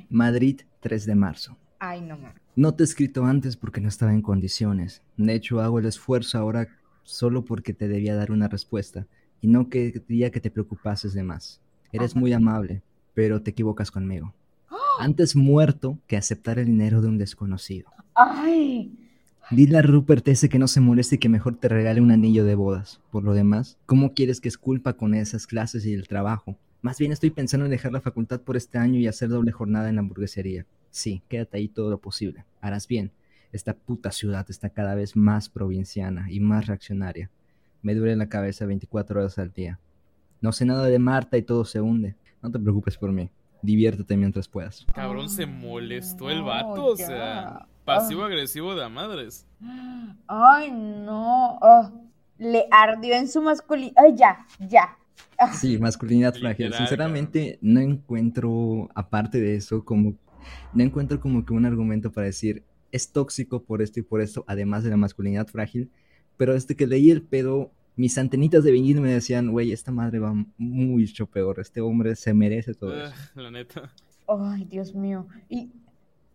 [0.08, 1.56] Madrid, 3 de marzo.
[1.78, 2.40] Ay, no mames.
[2.54, 5.02] No te he escrito antes porque no estaba en condiciones.
[5.16, 6.68] De hecho, hago el esfuerzo ahora
[7.02, 9.06] solo porque te debía dar una respuesta
[9.40, 11.60] y no quería que te preocupases de más.
[11.92, 12.20] Eres Ajá.
[12.20, 12.82] muy amable,
[13.14, 14.34] pero te equivocas conmigo.
[14.98, 17.90] Antes muerto que aceptar el dinero de un desconocido.
[18.14, 18.96] Ay,
[19.50, 22.44] Dile a Rupert ese que no se moleste y que mejor te regale un anillo
[22.44, 23.00] de bodas.
[23.12, 26.58] Por lo demás, ¿cómo quieres que es culpa con esas clases y el trabajo?
[26.86, 29.88] Más bien estoy pensando en dejar la facultad por este año y hacer doble jornada
[29.88, 30.66] en la hamburguesería.
[30.90, 32.44] Sí, quédate ahí todo lo posible.
[32.60, 33.10] Harás bien.
[33.50, 37.28] Esta puta ciudad está cada vez más provinciana y más reaccionaria.
[37.82, 39.80] Me duele la cabeza 24 horas al día.
[40.40, 42.14] No sé nada de Marta y todo se hunde.
[42.40, 43.30] No te preocupes por mí.
[43.62, 44.86] Diviértete mientras puedas.
[44.94, 49.44] Cabrón, se molestó el vato, o sea, pasivo-agresivo de madres.
[50.28, 51.58] ay, no.
[51.60, 51.90] Ah,
[52.38, 53.92] le ardió en su masculino.
[53.96, 54.96] Ay, ya, ya.
[55.54, 56.72] Sí, masculinidad frágil.
[56.72, 60.14] Sinceramente, no encuentro, aparte de eso, como,
[60.72, 64.44] no encuentro como que un argumento para decir, es tóxico por esto y por esto,
[64.46, 65.90] además de la masculinidad frágil.
[66.36, 70.18] Pero desde que leí el pedo, mis antenitas de vinil me decían, güey, esta madre
[70.18, 73.12] va mucho peor, este hombre se merece todo eso.
[73.14, 73.90] Ah, la neta.
[74.28, 75.26] Ay, Dios mío.
[75.48, 75.70] Y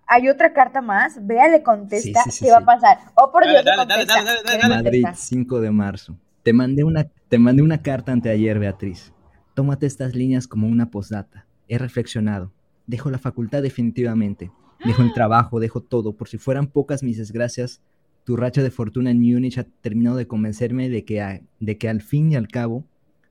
[0.07, 1.25] hay otra carta más.
[1.25, 2.23] Vea, le contesta.
[2.23, 2.97] Sí, sí, sí, ¿Qué va a pasar?
[3.15, 4.23] Oh, por Dale, Dios, le dale, dale, contesta.
[4.23, 4.75] dale, dale, ¿Qué dale.
[4.75, 5.25] le Madrid, contesta?
[5.25, 6.17] 5 de marzo.
[6.43, 9.13] Te mandé una, te mandé una carta anteayer, Beatriz.
[9.53, 11.47] Tómate estas líneas como una postdata.
[11.69, 12.51] he reflexionado.
[12.87, 14.51] Dejo la facultad definitivamente.
[14.83, 16.11] Dejo el trabajo, dejo todo.
[16.11, 17.81] Por si fueran pocas mis desgracias,
[18.25, 22.01] tu racha de fortuna en Múnich ha terminado de convencerme de que, de que al
[22.01, 22.83] fin y al cabo,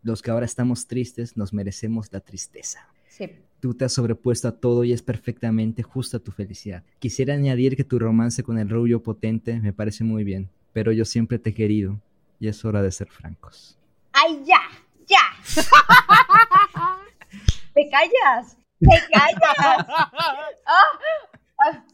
[0.03, 2.89] los que ahora estamos tristes nos merecemos la tristeza.
[3.07, 3.27] Sí.
[3.61, 6.85] Tú te has sobrepuesto a todo y es perfectamente justa tu felicidad.
[7.01, 11.05] Quisiera añadir que tu romance con el rubio potente me parece muy bien, pero yo
[11.05, 12.01] siempre te he querido
[12.39, 13.77] y es hora de ser francos.
[14.23, 14.61] ¡Ay, ya!
[15.07, 15.23] ¡Ya!
[17.75, 18.57] ¿Te callas?
[18.79, 19.87] ¡Te callas!
[19.87, 20.99] Ah,
[21.59, 21.85] ah.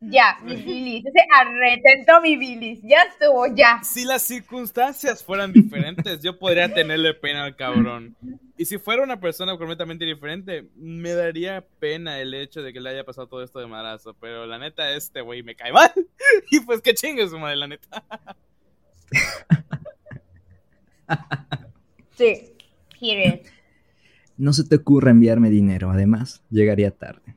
[0.00, 1.06] Ya, mi bilis.
[1.06, 2.80] Ese arretento mi bilis.
[2.82, 3.82] Ya estuvo, ya.
[3.84, 8.16] Si las circunstancias fueran diferentes, yo podría tenerle pena al cabrón.
[8.56, 12.90] Y si fuera una persona completamente diferente, me daría pena el hecho de que le
[12.90, 14.14] haya pasado todo esto de marazo.
[14.14, 15.92] Pero la neta, este güey me cae mal.
[16.50, 18.02] Y pues que chingue su madre, la neta.
[22.16, 22.52] Sí,
[23.00, 23.46] it.
[24.36, 27.36] No se te ocurra enviarme dinero, además, llegaría tarde.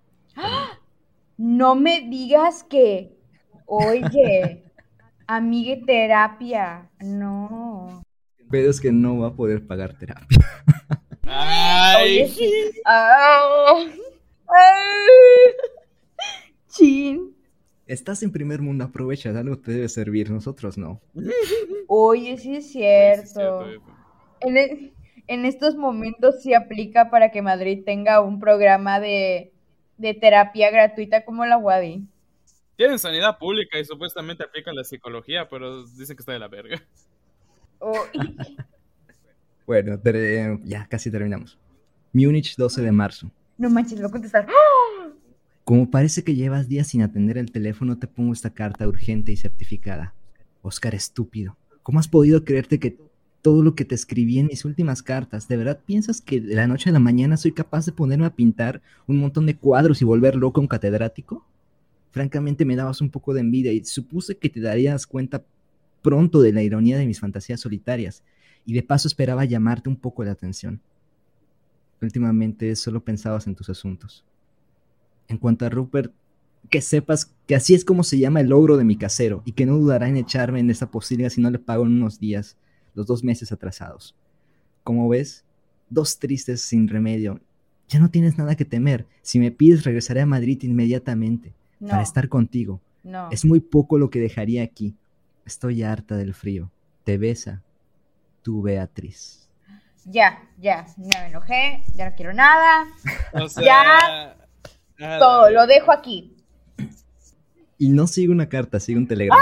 [1.37, 3.17] No me digas que,
[3.65, 4.63] oye,
[5.27, 6.89] amigue terapia.
[7.01, 8.03] No.
[8.49, 10.39] Pero es que no va a poder pagar terapia.
[11.23, 12.51] Ay, Oye, sí.
[12.85, 13.85] Ah.
[14.47, 15.05] Ah.
[16.69, 17.34] Chin.
[17.87, 21.01] Estás en primer mundo, aprovecha, algo te debe servir, nosotros no.
[21.87, 23.25] Oye, sí es cierto.
[23.25, 23.83] sí, cierto.
[24.41, 24.93] En,
[25.27, 29.51] en estos momentos sí aplica para que Madrid tenga un programa de,
[29.97, 32.03] de terapia gratuita como la Wadi.
[32.75, 36.81] Tienen sanidad pública y supuestamente aplican la psicología, pero dicen que está de la verga.
[37.79, 38.03] Oh,
[39.65, 39.99] Bueno,
[40.63, 41.57] ya casi terminamos.
[42.13, 43.31] Múnich, 12 de marzo.
[43.57, 44.47] no manches, voy a contestar.
[45.65, 49.35] Como parece que llevas días sin atender el teléfono, te pongo esta carta urgente y
[49.35, 50.13] certificada.
[50.61, 52.99] Oscar estúpido, ¿cómo has podido creerte que
[53.41, 56.67] todo lo que te escribí en mis últimas cartas, ¿de verdad piensas que de la
[56.67, 60.05] noche a la mañana soy capaz de ponerme a pintar un montón de cuadros y
[60.05, 61.43] volver loco a un catedrático?
[62.11, 65.43] Francamente me dabas un poco de envidia y supuse que te darías cuenta
[66.03, 68.21] pronto de la ironía de mis fantasías solitarias,
[68.67, 70.79] y de paso esperaba llamarte un poco la atención.
[72.03, 74.23] Últimamente solo pensabas en tus asuntos.
[75.27, 76.13] En cuanto a Rupert,
[76.69, 79.65] que sepas que así es como se llama el logro de mi casero y que
[79.65, 82.57] no dudará en echarme en esa posilga si no le pago en unos días,
[82.95, 84.15] los dos meses atrasados.
[84.83, 85.43] Como ves,
[85.89, 87.39] dos tristes sin remedio.
[87.87, 89.05] Ya no tienes nada que temer.
[89.21, 92.81] Si me pides, regresaré a Madrid inmediatamente No, para estar contigo.
[93.03, 93.29] no.
[93.31, 94.95] Es muy poco lo que dejaría aquí.
[95.45, 96.71] Estoy harta del frío.
[97.03, 97.61] Te besa,
[98.41, 99.47] tu Beatriz.
[100.05, 102.85] Ya, ya, ya me enojé, ya no quiero nada.
[103.33, 104.35] O sea, ah,
[104.97, 106.31] Todo, lo dejo aquí.
[107.77, 109.41] Y no sigue una carta, sigue un telegrama.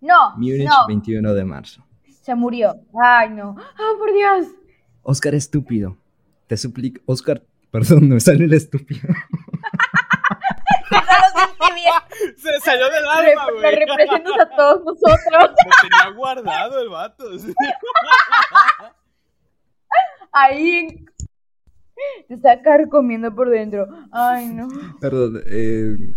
[0.00, 1.84] No, Múnich, no, 21 de marzo.
[2.22, 2.74] se murió.
[3.02, 3.56] Ay, no.
[3.58, 4.46] Ah, por Dios.
[5.02, 5.96] Oscar estúpido.
[6.46, 7.00] Te suplico.
[7.06, 9.08] Oscar, perdón, me sale el estúpido.
[12.36, 13.74] Se salió del alma, güey.
[13.74, 15.20] representas a todos nosotros.
[15.32, 15.54] Lo
[15.88, 17.24] tenía guardado el vato.
[20.32, 21.06] Ahí en-
[22.28, 23.86] te está carcomiendo por dentro.
[24.10, 24.68] Ay, no.
[25.00, 26.14] Perdón, eh,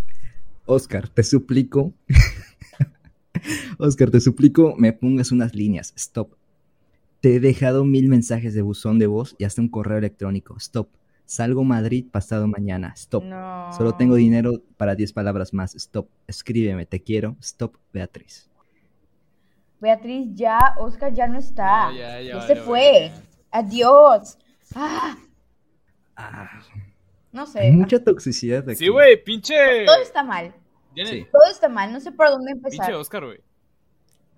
[0.66, 1.94] Oscar, te suplico.
[3.78, 5.94] Oscar, te suplico me pongas unas líneas.
[5.96, 6.34] Stop.
[7.22, 10.56] Te he dejado mil mensajes de buzón de voz y hasta un correo electrónico.
[10.58, 10.90] Stop.
[11.26, 12.94] Salgo a Madrid pasado mañana.
[12.96, 13.24] Stop.
[13.24, 13.74] No.
[13.74, 15.76] Solo tengo dinero para 10 palabras más.
[15.76, 16.08] Stop.
[16.28, 17.36] Escríbeme, te quiero.
[17.42, 18.50] Stop, Beatriz.
[19.82, 21.90] Beatriz, ya, Oscar ya no está.
[21.90, 23.12] No, ya, ya ya se fue.
[23.52, 24.38] Adiós.
[24.76, 25.18] Ah,
[26.16, 26.60] Ah,
[27.32, 27.60] no sé.
[27.60, 28.78] hay mucha toxicidad aquí.
[28.78, 29.86] Sí, güey, pinche.
[29.86, 30.54] Todo está mal.
[30.96, 31.26] Sí.
[31.32, 31.92] Todo está mal.
[31.92, 32.86] No sé por dónde empezar.
[32.86, 33.40] Pinche Oscar, güey.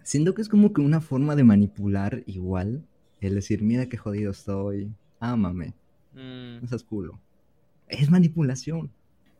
[0.03, 2.85] Siento que es como que una forma de manipular igual.
[3.19, 4.91] El decir, mira qué jodido estoy.
[5.19, 5.73] Ámame.
[6.13, 7.19] Mm, No seas culo.
[7.87, 8.91] Es manipulación.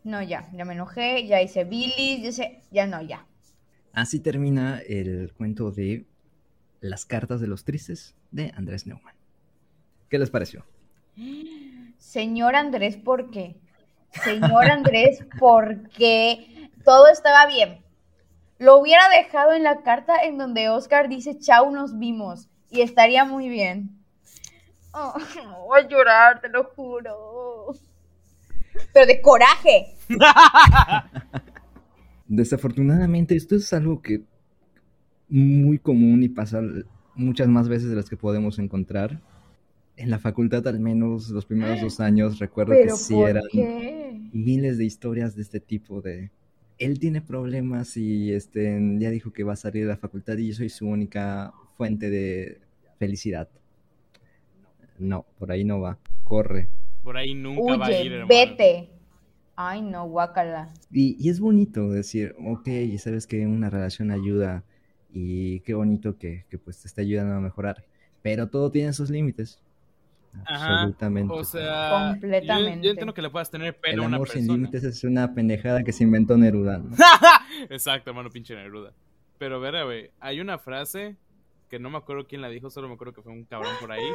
[0.04, 0.50] No, ya.
[0.54, 1.26] Ya me enojé.
[1.26, 2.21] Ya hice bilis.
[2.23, 2.62] Ya sé.
[2.71, 3.26] Ya no, ya.
[3.93, 6.06] Así termina el cuento de
[6.82, 9.15] Las cartas de los tristes de Andrés Neumann.
[10.10, 10.63] ¿Qué les pareció?
[12.08, 13.60] Señor Andrés, ¿por qué?
[14.24, 16.72] Señor Andrés, ¿por qué?
[16.86, 17.84] Todo estaba bien.
[18.60, 22.48] Lo hubiera dejado en la carta en donde Oscar dice chau, nos vimos.
[22.72, 23.89] Y estaría muy bien.
[24.93, 25.15] Oh,
[25.67, 27.75] voy a llorar, te lo juro.
[28.94, 29.98] Pero de coraje.
[32.25, 34.23] Desafortunadamente, esto es algo que
[35.27, 36.62] muy común y pasa
[37.15, 39.19] muchas más veces de las que podemos encontrar.
[39.98, 44.19] En la facultad, al menos los primeros dos años, recuerdo que sí ¿por eran qué?
[44.31, 46.31] miles de historias de este tipo de
[46.79, 50.50] él tiene problemas y este ya dijo que va a salir de la facultad y
[50.50, 52.60] yo soy su única fuente de
[53.00, 53.50] felicidad.
[55.00, 55.98] No, por ahí no va.
[56.23, 56.69] Corre,
[57.04, 58.27] Por ahí nunca va a ir, hermano.
[58.27, 58.89] vete.
[59.56, 60.71] Ay, no, guácala.
[60.91, 64.63] Y, y es bonito decir, ok, y sabes que una relación ayuda
[65.12, 67.85] y qué bonito que, que, pues te está ayudando a mejorar.
[68.21, 69.60] Pero todo tiene sus límites.
[70.46, 71.34] Ajá, Absolutamente.
[71.34, 72.78] O sea, Completamente.
[72.78, 74.58] Yo, yo entiendo que le puedas tener el pena a una amor sin persona.
[74.58, 76.78] límites es una pendejada que se inventó Neruda.
[76.78, 76.96] ¿no?
[77.69, 78.94] Exacto, hermano, pinche Neruda.
[79.38, 81.17] Pero, verá, güey, hay una frase
[81.69, 83.92] que no me acuerdo quién la dijo, solo me acuerdo que fue un cabrón por
[83.92, 84.06] ahí,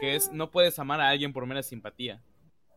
[0.00, 2.22] que es, no puedes amar a alguien por mera simpatía.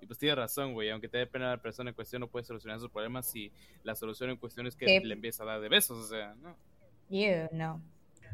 [0.01, 2.47] Y pues tienes razón, güey, aunque te dé pena la persona en cuestión, no puedes
[2.47, 3.51] solucionar sus problemas si
[3.83, 6.57] la solución en cuestión es que le empieza a dar de besos, o sea, ¿no?
[7.09, 7.81] You, no.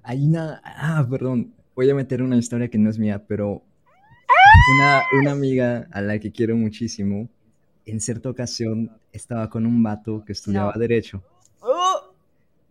[0.04, 0.62] Hay una.
[0.64, 1.54] Ah, perdón.
[1.76, 3.64] Voy a meter una historia que no es mía, pero.
[4.76, 7.28] Una, una amiga a la que quiero muchísimo,
[7.86, 10.80] en cierta ocasión estaba con un vato que estudiaba No.
[10.80, 11.24] Derecho.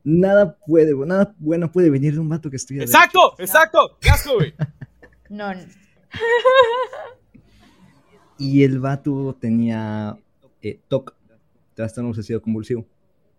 [0.04, 2.98] Nada puede, nada bueno puede venir de un vato que estudia Derecho.
[3.38, 3.98] ¡Exacto!
[4.00, 4.54] ¡Exacto!
[5.30, 5.52] No.
[8.38, 10.16] Y el vato tenía
[10.62, 11.12] eh, TOC,
[11.74, 12.86] trastorno obsesivo convulsivo.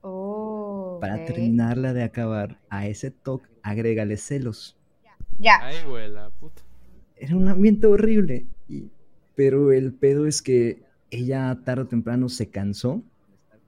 [0.01, 1.25] Oh, Para ok.
[1.27, 4.75] terminarla de acabar, a ese TOC agrégale celos.
[5.39, 5.57] Ya.
[5.61, 6.61] Ay, güey, la puta.
[7.19, 8.45] Era un ambiente horrible.
[8.67, 8.89] y-
[9.35, 13.01] pero el pedo es que ella tarde o temprano se cansó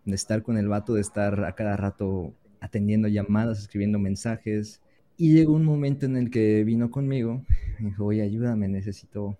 [0.06, 4.82] de estar con el vato, de estar a cada rato atendiendo llamadas, escribiendo mensajes.
[5.18, 7.44] Y llegó un momento en el que vino conmigo.
[7.80, 9.38] Me dijo, oye, ayúdame, necesito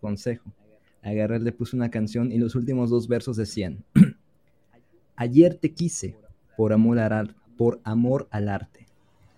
[0.00, 0.50] consejo.
[1.02, 3.84] Agarré, le puse una canción y los últimos dos versos decían,
[5.16, 6.16] ayer te quise
[6.56, 6.98] por amor,
[7.56, 8.86] por amor al arte,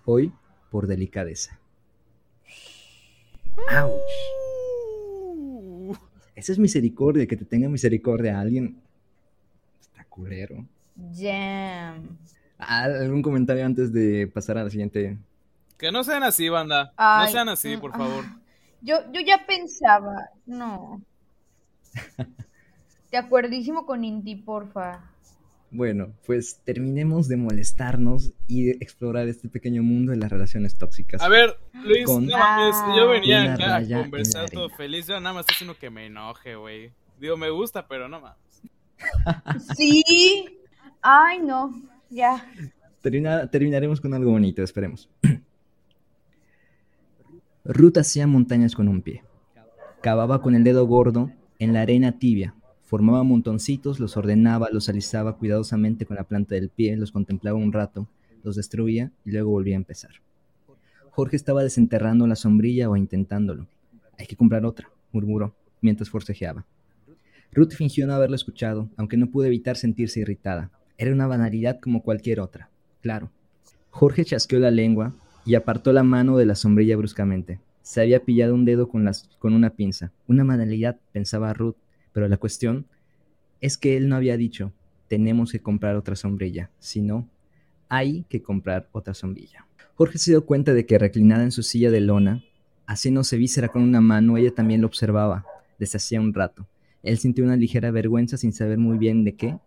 [0.04, 0.32] hoy
[0.70, 1.58] por delicadeza.
[3.70, 4.00] ¡Auch!
[6.34, 8.80] Esa es misericordia, que te tenga misericordia a alguien.
[9.80, 10.66] Está culero.
[11.14, 12.18] Jam.
[12.58, 15.18] Ah, ¿Algún comentario antes de pasar a la siguiente?
[15.78, 16.92] Que no sean así, banda.
[16.98, 18.24] no sean así, mm, por favor.
[18.80, 21.02] Yo, yo ya pensaba, no.
[23.10, 25.10] De acuerdísimo con Inti, porfa.
[25.76, 31.20] Bueno, pues terminemos de molestarnos y de explorar este pequeño mundo de las relaciones tóxicas.
[31.20, 35.06] A ver, Luis, Con no mames, yo venía acá a conversar todo feliz.
[35.06, 36.92] Yo nada más estoy haciendo que me enoje, güey.
[37.20, 38.62] Digo, me gusta, pero no mames.
[39.76, 40.02] Sí.
[41.02, 41.74] Ay, no.
[42.08, 42.50] Ya.
[43.02, 45.10] Termina- terminaremos con algo bonito, esperemos.
[47.64, 49.22] Ruth hacía montañas con un pie.
[50.00, 52.54] Cavaba con el dedo gordo en la arena tibia.
[52.86, 57.72] Formaba montoncitos, los ordenaba, los alisaba cuidadosamente con la planta del pie, los contemplaba un
[57.72, 58.06] rato,
[58.44, 60.12] los destruía y luego volvía a empezar.
[61.10, 63.66] Jorge estaba desenterrando la sombrilla o intentándolo.
[64.20, 66.64] Hay que comprar otra, murmuró, mientras forcejeaba.
[67.50, 70.70] Ruth fingió no haberlo escuchado, aunque no pudo evitar sentirse irritada.
[70.96, 72.70] Era una banalidad como cualquier otra,
[73.02, 73.32] claro.
[73.90, 75.12] Jorge chasqueó la lengua
[75.44, 77.58] y apartó la mano de la sombrilla bruscamente.
[77.82, 80.12] Se había pillado un dedo con, las, con una pinza.
[80.28, 81.76] Una banalidad, pensaba Ruth,
[82.16, 82.86] pero la cuestión
[83.60, 84.72] es que él no había dicho,
[85.06, 87.28] tenemos que comprar otra sombrilla, sino,
[87.90, 89.66] hay que comprar otra sombrilla.
[89.96, 92.42] Jorge se dio cuenta de que reclinada en su silla de lona,
[92.86, 95.44] haciéndose víscera con una mano, ella también lo observaba,
[95.78, 96.66] desde hacía un rato.
[97.02, 99.58] Él sintió una ligera vergüenza sin saber muy bien de qué,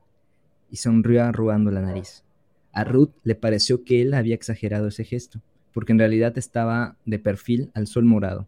[0.72, 2.24] y sonrió arrugando la nariz.
[2.72, 5.40] A Ruth le pareció que él había exagerado ese gesto,
[5.72, 8.48] porque en realidad estaba de perfil al sol morado.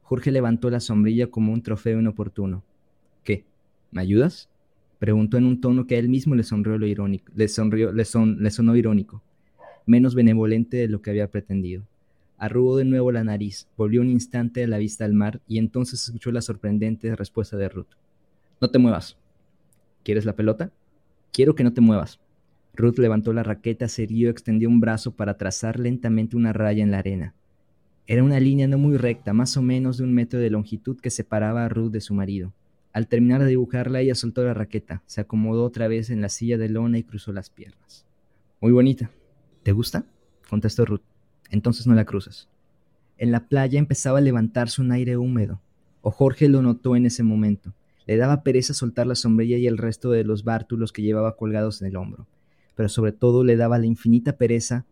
[0.00, 2.64] Jorge levantó la sombrilla como un trofeo inoportuno.
[3.90, 4.48] ¿Me ayudas?
[4.98, 8.04] Preguntó en un tono que a él mismo le sonrió lo irónico, le sonrió, le,
[8.04, 9.22] son, le sonó irónico,
[9.84, 11.82] menos benevolente de lo que había pretendido.
[12.38, 16.30] Arrugó de nuevo la nariz, volvió un instante la vista al mar y entonces escuchó
[16.32, 17.94] la sorprendente respuesta de Ruth.
[18.60, 19.16] No te muevas.
[20.02, 20.70] ¿Quieres la pelota?
[21.32, 22.20] Quiero que no te muevas.
[22.74, 26.90] Ruth levantó la raqueta, se irguió, extendió un brazo para trazar lentamente una raya en
[26.90, 27.34] la arena.
[28.06, 31.10] Era una línea no muy recta, más o menos de un metro de longitud que
[31.10, 32.52] separaba a Ruth de su marido.
[32.96, 36.56] Al terminar de dibujarla, ella soltó la raqueta, se acomodó otra vez en la silla
[36.56, 38.06] de lona y cruzó las piernas.
[38.58, 39.10] Muy bonita.
[39.62, 40.06] ¿Te gusta?
[40.48, 41.02] contestó Ruth.
[41.50, 42.48] Entonces no la cruzas.
[43.18, 45.60] En la playa empezaba a levantarse un aire húmedo,
[46.00, 47.74] o Jorge lo notó en ese momento.
[48.06, 51.82] Le daba pereza soltar la sombrilla y el resto de los bártulos que llevaba colgados
[51.82, 52.26] en el hombro,
[52.76, 54.86] pero sobre todo le daba la infinita pereza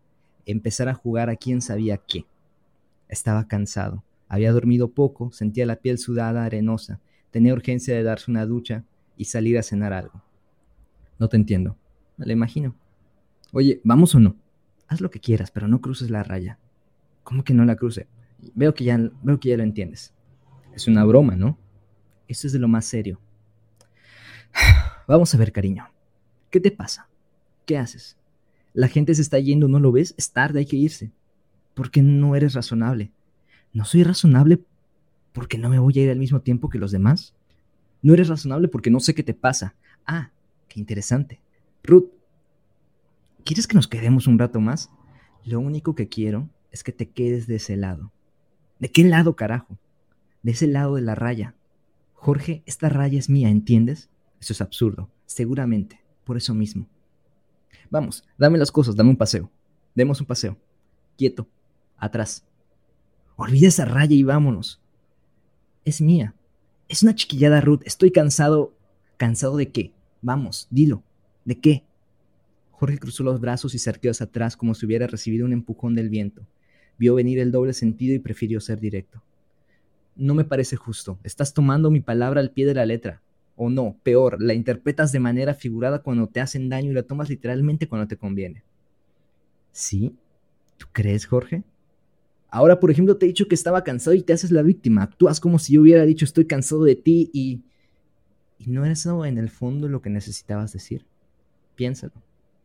[0.45, 2.27] empezar a jugar a quién sabía qué.
[3.09, 6.99] Estaba cansado, había dormido poco, sentía la piel sudada, arenosa,
[7.35, 8.85] tenía urgencia de darse una ducha
[9.17, 10.23] y salir a cenar algo.
[11.19, 11.77] No te entiendo,
[12.15, 12.73] me lo imagino.
[13.51, 14.37] Oye, ¿vamos o no?
[14.87, 16.59] Haz lo que quieras, pero no cruces la raya.
[17.23, 18.07] ¿Cómo que no la cruce?
[18.53, 20.13] Veo que ya, veo que ya lo entiendes.
[20.73, 21.59] Es una broma, ¿no?
[22.29, 23.19] Esto es de lo más serio.
[25.05, 25.89] Vamos a ver, cariño.
[26.49, 27.09] ¿Qué te pasa?
[27.65, 28.17] ¿Qué haces?
[28.71, 30.15] La gente se está yendo, ¿no lo ves?
[30.17, 31.11] Es tarde, hay que irse.
[31.73, 33.11] ¿Por qué no eres razonable?
[33.73, 34.63] No soy razonable
[35.35, 37.35] porque no me voy a ir al mismo tiempo que los demás.
[38.01, 39.75] No eres razonable porque no sé qué te pasa.
[40.07, 40.31] Ah,
[40.69, 41.41] qué interesante.
[41.83, 42.09] Ruth,
[43.43, 44.89] ¿quieres que nos quedemos un rato más?
[45.43, 48.13] Lo único que quiero es que te quedes de ese lado.
[48.79, 49.77] ¿De qué lado, carajo?
[50.41, 51.53] De ese lado de la raya.
[52.13, 54.09] Jorge, esta raya es mía, ¿entiendes?
[54.39, 56.87] Eso es absurdo, seguramente, por eso mismo.
[57.89, 59.51] Vamos, dame las cosas, dame un paseo.
[59.95, 60.57] Demos un paseo.
[61.17, 61.45] Quieto,
[61.97, 62.45] atrás.
[63.35, 64.81] Olvida esa raya y vámonos.
[65.85, 66.33] Es mía.
[66.89, 67.81] Es una chiquillada, Ruth.
[67.85, 68.73] Estoy cansado.
[69.17, 69.93] ¿Cansado de qué?
[70.21, 71.03] Vamos, dilo.
[71.45, 71.83] ¿De qué?
[72.71, 76.09] Jorge cruzó los brazos y se hacia atrás como si hubiera recibido un empujón del
[76.09, 76.45] viento.
[76.97, 79.21] Vio venir el doble sentido y prefirió ser directo.
[80.15, 81.19] No me parece justo.
[81.23, 83.21] Estás tomando mi palabra al pie de la letra.
[83.55, 87.29] O no, peor, la interpretas de manera figurada cuando te hacen daño y la tomas
[87.29, 88.63] literalmente cuando te conviene.
[89.71, 90.15] ¿Sí?
[90.77, 91.63] ¿Tú crees, Jorge?
[92.55, 95.03] Ahora, por ejemplo, te he dicho que estaba cansado y te haces la víctima.
[95.03, 97.65] Actúas como si yo hubiera dicho estoy cansado de ti y...
[98.57, 101.05] ¿Y no era eso en el fondo lo que necesitabas decir?
[101.75, 102.13] Piénsalo.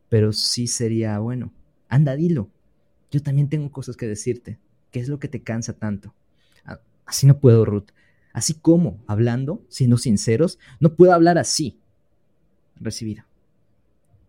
[0.07, 1.51] Pero sí sería bueno.
[1.89, 2.49] Anda, dilo.
[3.11, 4.59] Yo también tengo cosas que decirte.
[4.91, 6.15] ¿Qué es lo que te cansa tanto?
[6.63, 7.89] Ah, así no puedo, Ruth.
[8.31, 11.81] Así como, hablando, siendo sinceros, no puedo hablar así.
[12.77, 13.27] Recibida.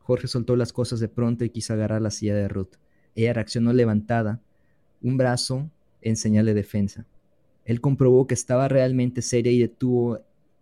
[0.00, 2.74] Jorge soltó las cosas de pronto y quiso agarrar la silla de Ruth.
[3.14, 4.40] Ella reaccionó levantada,
[5.03, 7.05] un brazo en señal de defensa.
[7.64, 10.20] Él comprobó que estaba realmente seria y, detuvo,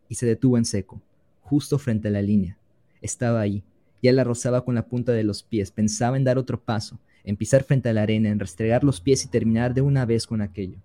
[0.09, 1.01] y se detuvo en seco,
[1.43, 2.59] justo frente a la línea.
[3.01, 3.63] Estaba ahí.
[4.03, 5.71] Ya la rozaba con la punta de los pies.
[5.71, 9.25] Pensaba en dar otro paso, en pisar frente a la arena, en restregar los pies
[9.25, 10.79] y terminar de una vez con aquello.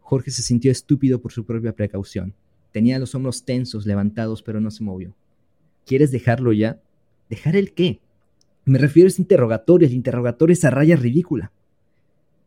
[0.00, 2.34] Jorge se sintió estúpido por su propia precaución.
[2.72, 5.14] Tenía los hombros tensos, levantados, pero no se movió.
[5.86, 6.80] ¿Quieres dejarlo ya?
[7.30, 8.00] ¿Dejar el qué?
[8.64, 11.52] Me refiero a ese interrogatorio, el interrogatorio, esa raya ridícula.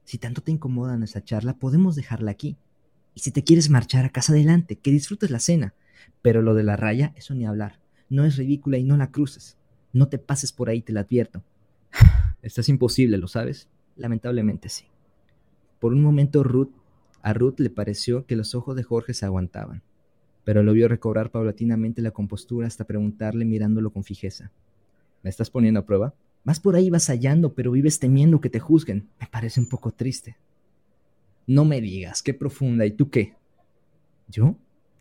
[0.10, 2.58] Si tanto te incomoda nuestra charla, podemos dejarla aquí.
[3.14, 5.76] Y si te quieres marchar a casa adelante, que disfrutes la cena.
[6.24, 7.80] Pero lo de la raya, eso ni hablar.
[8.10, 9.56] No es ridícula y no la cruces.
[9.94, 11.44] No te pases por ahí, te la advierto.
[12.42, 13.70] Esto es imposible, ¿lo sabes?
[13.98, 14.86] Lamentablemente sí.
[15.80, 16.72] Por un momento Ruth
[17.22, 19.84] a Ruth le pareció que los ojos de Jorge se aguantaban,
[20.44, 24.50] pero lo vio recobrar paulatinamente la compostura hasta preguntarle mirándolo con fijeza.
[25.22, 26.16] ¿Me estás poniendo a prueba?
[26.50, 29.08] Vas por ahí vasallando, pero vives temiendo que te juzguen.
[29.20, 30.36] Me parece un poco triste.
[31.46, 32.88] No me digas, qué profunda.
[32.88, 33.36] ¿Y tú qué?
[34.28, 34.56] ¿Yo?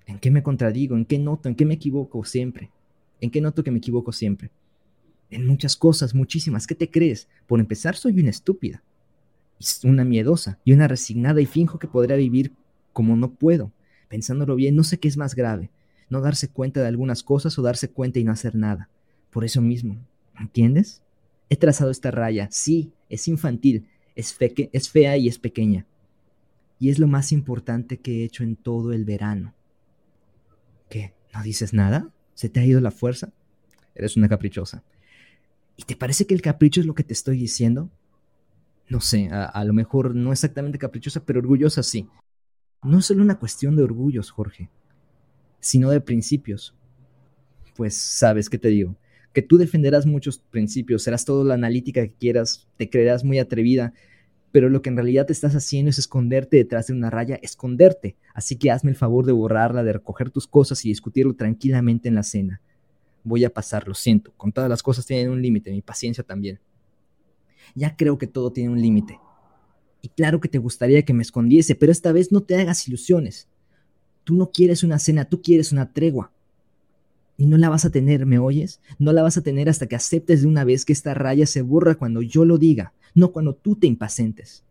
[0.04, 0.94] ¿En qué me contradigo?
[0.94, 1.48] ¿En qué noto?
[1.48, 2.70] ¿En qué me equivoco siempre?
[3.22, 4.50] ¿En qué noto que me equivoco siempre?
[5.30, 6.66] En muchas cosas, muchísimas.
[6.66, 7.28] ¿Qué te crees?
[7.46, 8.82] Por empezar, soy una estúpida
[9.84, 12.52] una miedosa y una resignada y finjo que podría vivir
[12.92, 13.72] como no puedo.
[14.10, 15.70] Pensándolo bien, no sé qué es más grave,
[16.10, 18.90] no darse cuenta de algunas cosas o darse cuenta y no hacer nada.
[19.30, 19.96] Por eso mismo,
[20.38, 21.02] ¿entiendes?
[21.50, 25.86] He trazado esta raya, sí, es infantil, es, es fea y es pequeña.
[26.78, 29.54] Y es lo más importante que he hecho en todo el verano.
[30.88, 31.14] ¿Qué?
[31.34, 32.10] ¿No dices nada?
[32.34, 33.32] ¿Se te ha ido la fuerza?
[33.94, 34.84] Eres una caprichosa.
[35.76, 37.90] ¿Y te parece que el capricho es lo que te estoy diciendo?
[38.88, 42.08] no sé, a, lo mejor no exactamente caprichosa, pero orgullosa sí.
[42.82, 44.70] No es solo una cuestión de orgullos, Jorge,
[45.60, 46.74] sino de principios.
[47.76, 48.96] Pues sabes qué te digo,
[49.32, 53.92] que tú defenderás muchos principios, serás toda la analítica que quieras, te creerás muy atrevida,
[54.52, 58.16] pero lo que en realidad te estás haciendo es esconderte detrás de una raya, esconderte.
[58.34, 62.14] Así que hazme el favor de borrarla, de recoger tus cosas y discutirlo tranquilamente en
[62.14, 62.62] la cena.
[63.24, 66.60] Voy a pasar, lo siento, con todas las cosas tienen un límite, mi paciencia también
[67.74, 69.18] ya creo que todo tiene un límite.
[70.00, 73.48] Y claro que te gustaría que me escondiese, pero esta vez no te hagas ilusiones.
[74.24, 76.32] Tú no quieres una cena, tú quieres una tregua.
[77.38, 78.80] Y no la vas a tener, ¿me oyes?
[78.98, 81.62] No la vas a tener hasta que aceptes de una vez que esta raya se
[81.62, 84.64] borra cuando yo lo diga, no cuando tú te impacientes.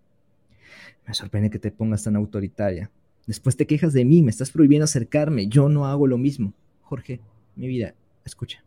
[1.07, 2.91] Me sorprende que te pongas tan autoritaria.
[3.25, 6.53] Después te quejas de mí, me estás prohibiendo acercarme, yo no hago lo mismo.
[6.83, 7.21] Jorge,
[7.55, 8.63] mi vida, escucha.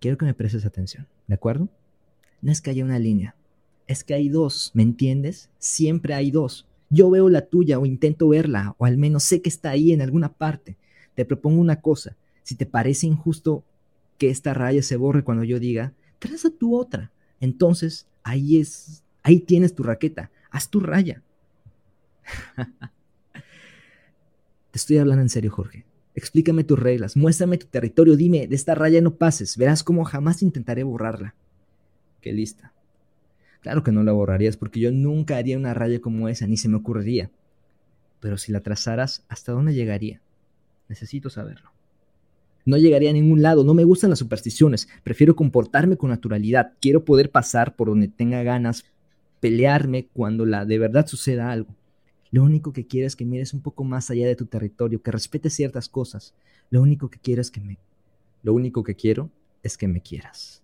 [0.00, 1.70] Quiero que me prestes atención, ¿de acuerdo?
[2.44, 3.34] no es que haya una línea,
[3.86, 5.48] es que hay dos, ¿me entiendes?
[5.58, 6.66] Siempre hay dos.
[6.90, 10.02] Yo veo la tuya o intento verla, o al menos sé que está ahí en
[10.02, 10.76] alguna parte.
[11.14, 13.64] Te propongo una cosa, si te parece injusto
[14.18, 17.10] que esta raya se borre cuando yo diga, traza tu otra.
[17.40, 21.24] Entonces, ahí es, ahí tienes tu raqueta, haz tu raya.
[24.70, 25.84] Te estoy hablando en serio, Jorge.
[26.14, 30.42] Explícame tus reglas, muéstrame tu territorio, dime, de esta raya no pases, verás cómo jamás
[30.42, 31.34] intentaré borrarla
[32.24, 32.72] qué lista.
[33.60, 36.70] Claro que no la borrarías porque yo nunca haría una raya como esa, ni se
[36.70, 37.30] me ocurriría.
[38.20, 40.22] Pero si la trazaras, ¿hasta dónde llegaría?
[40.88, 41.73] Necesito saberlo.
[42.64, 47.04] No llegaría a ningún lado, no me gustan las supersticiones, prefiero comportarme con naturalidad, quiero
[47.04, 48.84] poder pasar por donde tenga ganas,
[49.40, 51.74] pelearme cuando la de verdad suceda algo.
[52.30, 55.12] Lo único que quiero es que mires un poco más allá de tu territorio, que
[55.12, 56.34] respetes ciertas cosas.
[56.70, 57.78] Lo único que quiero es que me...
[58.42, 59.30] Lo único que quiero
[59.62, 60.62] es que me quieras.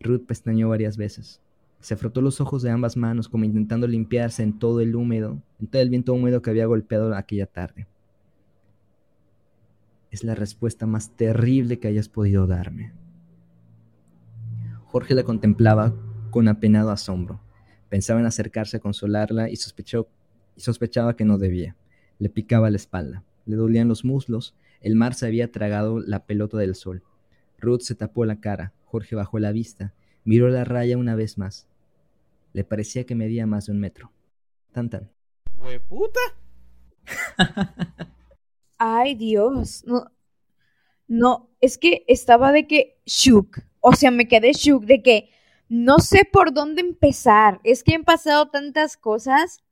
[0.00, 1.40] Ruth pestañeó varias veces.
[1.80, 5.66] Se frotó los ojos de ambas manos como intentando limpiarse en todo el húmedo, en
[5.68, 7.86] todo el viento húmedo que había golpeado aquella tarde.
[10.10, 12.92] Es la respuesta más terrible que hayas podido darme.
[14.84, 15.94] Jorge la contemplaba
[16.30, 17.40] con apenado asombro.
[17.88, 20.08] Pensaba en acercarse a consolarla y, sospechó,
[20.56, 21.76] y sospechaba que no debía.
[22.18, 26.58] Le picaba la espalda, le dolían los muslos, el mar se había tragado la pelota
[26.58, 27.04] del sol.
[27.58, 29.94] Ruth se tapó la cara, Jorge bajó la vista,
[30.24, 31.68] miró la raya una vez más.
[32.52, 34.12] Le parecía que medía más de un metro.
[34.72, 35.10] Tan tan.
[35.88, 36.20] puta!
[38.82, 39.84] Ay, Dios.
[39.86, 40.10] No,
[41.06, 43.58] no, es que estaba de que shook.
[43.80, 45.28] O sea, me quedé shook de que
[45.68, 47.60] no sé por dónde empezar.
[47.62, 49.62] Es que han pasado tantas cosas.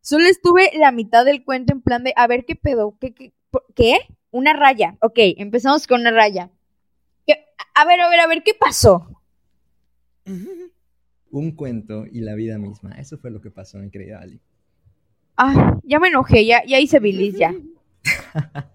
[0.00, 3.34] Solo estuve la mitad del cuento en plan de, a ver qué pedo, qué, qué,
[3.74, 3.98] qué?
[4.30, 4.96] Una raya.
[5.02, 6.50] Ok, empezamos con una raya.
[7.74, 9.22] A ver, a ver, a ver, ¿qué pasó?
[11.30, 12.92] Un cuento y la vida misma.
[12.92, 14.40] Eso fue lo que pasó, mi querida Ali.
[15.36, 17.54] Ah, ya me enojé, ya, ya hice bilis, ya.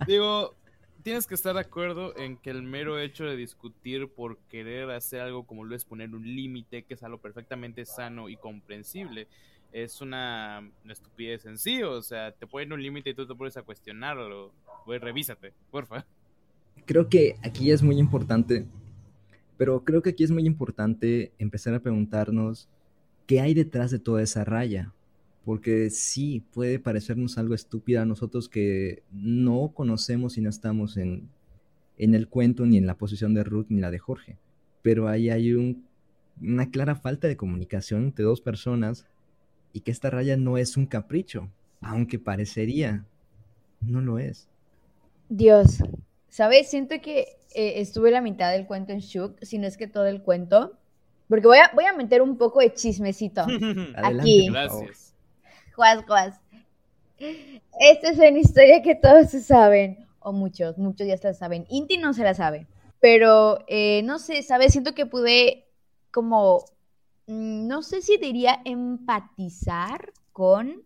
[0.08, 0.56] Digo,
[1.04, 5.22] tienes que estar de acuerdo en que el mero hecho de discutir por querer hacer
[5.22, 9.28] algo como lo es poner un límite, que es algo perfectamente sano y comprensible,
[9.72, 11.84] es una, estupidez en sí.
[11.84, 14.52] O sea, te ponen un límite y tú te pones a cuestionarlo.
[14.86, 16.06] Pues revísate, porfa.
[16.86, 18.66] Creo que aquí es muy importante
[19.58, 22.68] pero creo que aquí es muy importante empezar a preguntarnos
[23.26, 24.94] qué hay detrás de toda esa raya.
[25.46, 31.30] Porque sí, puede parecernos algo estúpido a nosotros que no conocemos y no estamos en,
[31.98, 34.38] en el cuento ni en la posición de Ruth ni la de Jorge.
[34.82, 35.86] Pero ahí hay un,
[36.42, 39.06] una clara falta de comunicación entre dos personas
[39.72, 41.50] y que esta raya no es un capricho,
[41.82, 43.06] aunque parecería,
[43.82, 44.48] no lo es.
[45.30, 45.84] Dios,
[46.30, 46.70] ¿sabes?
[46.70, 50.08] Siento que eh, estuve la mitad del cuento en shock, si no es que todo
[50.08, 50.74] el cuento.
[51.28, 53.42] Porque voy a, voy a meter un poco de chismecito
[53.96, 54.48] aquí.
[54.50, 55.05] Gracias.
[55.76, 56.40] Juas, juas.
[57.80, 61.66] Esta es una historia que todos se saben, o muchos, muchos ya se la saben.
[61.70, 62.68] Inti no se la sabe,
[63.00, 64.72] pero eh, no sé, ¿sabes?
[64.72, 65.68] Siento que pude
[66.12, 66.64] como,
[67.28, 70.84] mm, no sé si diría empatizar con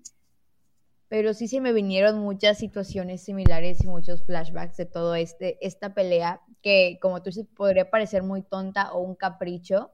[1.09, 5.95] pero sí se me vinieron muchas situaciones similares y muchos flashbacks de todo este esta
[5.95, 9.91] pelea que como tú dices podría parecer muy tonta o un capricho,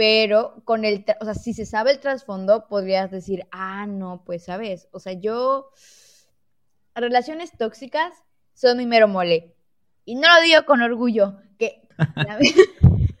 [0.00, 4.44] pero con el, o sea, si se sabe el trasfondo podrías decir, "Ah, no, pues
[4.44, 5.72] sabes, o sea, yo
[6.94, 8.14] relaciones tóxicas
[8.54, 9.54] son mi mero mole."
[10.06, 11.86] Y no lo digo con orgullo, que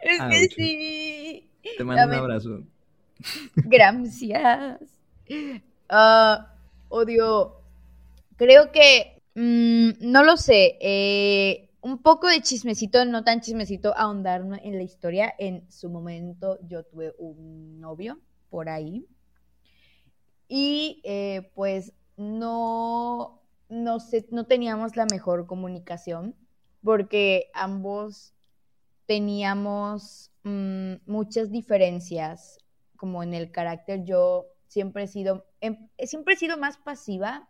[0.00, 1.50] Es que sí.
[1.78, 2.62] Te mando un abrazo.
[3.56, 4.80] Gracias.
[5.88, 6.52] Ah,
[6.90, 7.62] odio.
[8.36, 9.22] Creo que.
[9.34, 10.76] Mm, no lo sé.
[10.78, 15.32] Eh, un poco de chismecito, no tan chismecito, ahondar en la historia.
[15.38, 18.18] En su momento yo tuve un novio
[18.50, 19.06] por ahí.
[20.48, 26.34] Y eh, pues no, no, sé, no teníamos la mejor comunicación
[26.82, 28.34] porque ambos
[29.06, 32.58] teníamos mm, muchas diferencias
[32.96, 34.04] como en el carácter.
[34.04, 37.48] Yo siempre he sido, em, siempre he sido más pasiva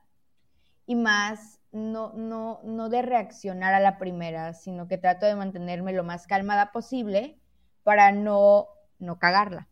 [0.86, 5.92] y más no, no, no de reaccionar a la primera, sino que trato de mantenerme
[5.92, 7.38] lo más calmada posible
[7.82, 9.68] para no, no cagarla.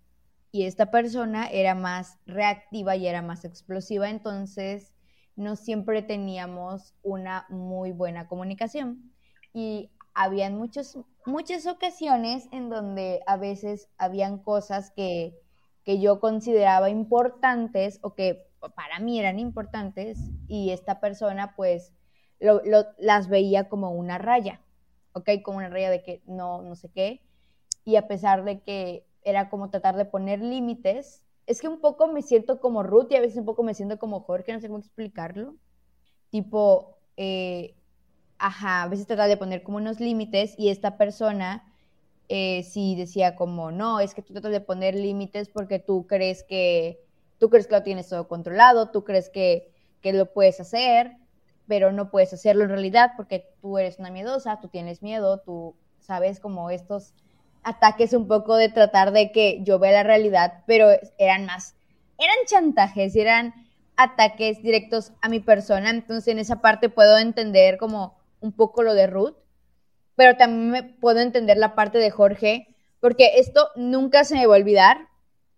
[0.52, 4.94] Y esta persona era más reactiva y era más explosiva, entonces
[5.34, 9.12] no siempre teníamos una muy buena comunicación.
[9.52, 15.38] Y habían muchos, muchas ocasiones en donde a veces habían cosas que
[15.86, 18.44] que yo consideraba importantes o que
[18.74, 21.92] para mí eran importantes y esta persona pues
[22.38, 24.60] las veía como una raya,
[25.12, 25.30] ¿ok?
[25.42, 27.22] Como una raya de que no, no sé qué.
[27.84, 32.08] Y a pesar de que era como tratar de poner límites, es que un poco
[32.08, 34.68] me siento como Ruth y a veces un poco me siento como Jorge, no sé
[34.68, 35.56] cómo explicarlo.
[36.30, 37.74] Tipo, eh,
[38.38, 41.72] ajá, a veces tratar de poner como unos límites y esta persona
[42.28, 46.42] eh, si decía como, no, es que tú tratas de poner límites porque tú crees
[46.42, 47.05] que,
[47.38, 51.16] tú crees que lo tienes todo controlado, tú crees que, que lo puedes hacer,
[51.66, 55.74] pero no puedes hacerlo en realidad porque tú eres una miedosa, tú tienes miedo, tú
[56.00, 57.12] sabes como estos
[57.62, 61.74] ataques un poco de tratar de que yo vea la realidad, pero eran más,
[62.18, 63.54] eran chantajes, eran
[63.96, 68.94] ataques directos a mi persona, entonces en esa parte puedo entender como un poco lo
[68.94, 69.36] de Ruth,
[70.14, 74.54] pero también me puedo entender la parte de Jorge, porque esto nunca se me va
[74.54, 75.08] a olvidar,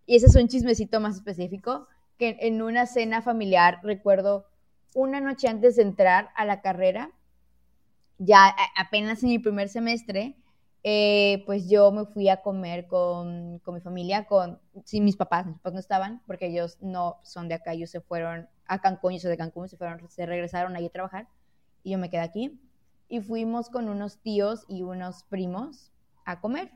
[0.09, 1.87] y ese es un chismecito más específico,
[2.17, 4.47] que en una cena familiar recuerdo
[4.95, 7.11] una noche antes de entrar a la carrera,
[8.17, 10.35] ya apenas en mi primer semestre,
[10.83, 15.45] eh, pues yo me fui a comer con, con mi familia, con, sí, mis papás,
[15.45, 19.13] mis papás no estaban, porque ellos no son de acá, ellos se fueron a Cancún,
[19.13, 21.29] yo soy de Cancún, se fueron, se regresaron ahí a trabajar,
[21.83, 22.59] y yo me quedé aquí,
[23.11, 25.93] y fuimos con unos tíos y unos primos
[26.25, 26.73] a comer.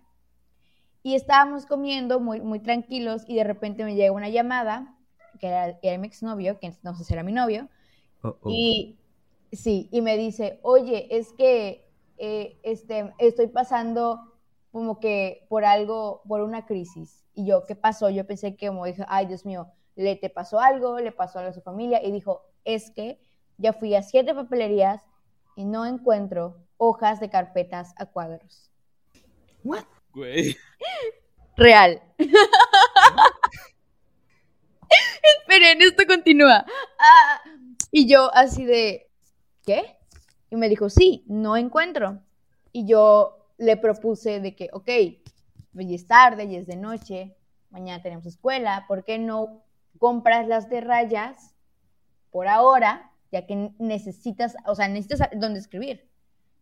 [1.03, 4.96] Y estábamos comiendo muy, muy tranquilos, y de repente me llega una llamada,
[5.40, 7.68] que era, era mi exnovio, que no sé si era mi novio,
[8.22, 8.50] Oh, oh.
[8.50, 8.98] y
[9.50, 14.32] sí, y me dice, oye, es que eh, este, estoy pasando
[14.70, 17.24] como que por algo, por una crisis.
[17.34, 18.11] Y yo, ¿qué pasó?
[18.11, 21.50] Yo pensé que como dije, ay, Dios mío, le te pasó algo, le pasó algo
[21.50, 22.03] a su familia.
[22.03, 23.18] Y dijo, es que
[23.59, 25.03] ya fui a siete papelerías
[25.57, 28.70] y no encuentro hojas de carpetas a cuadros.
[29.64, 29.84] What?
[30.12, 30.56] Güey.
[31.56, 32.02] Real.
[35.38, 36.64] Esperen, esto continúa.
[36.98, 37.40] Ah,
[37.90, 39.10] y yo así de,
[39.64, 39.96] ¿qué?
[40.50, 42.20] Y me dijo, sí, no encuentro.
[42.72, 44.88] Y yo le propuse de que, ok,
[45.74, 47.36] ya es tarde, ya es de noche,
[47.70, 49.62] mañana tenemos escuela, ¿por qué no
[49.98, 51.54] compras las de rayas
[52.30, 56.10] por ahora, ya que necesitas, o sea, necesitas dónde escribir?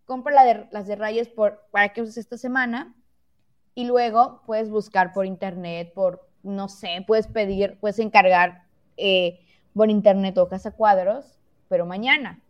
[0.05, 2.95] Compra de- las de rayas por, para que uses esta semana
[3.81, 8.65] y luego puedes buscar por internet, por, no sé, puedes pedir, puedes encargar
[8.97, 9.41] eh,
[9.75, 12.41] por internet hojas a cuadros, pero mañana,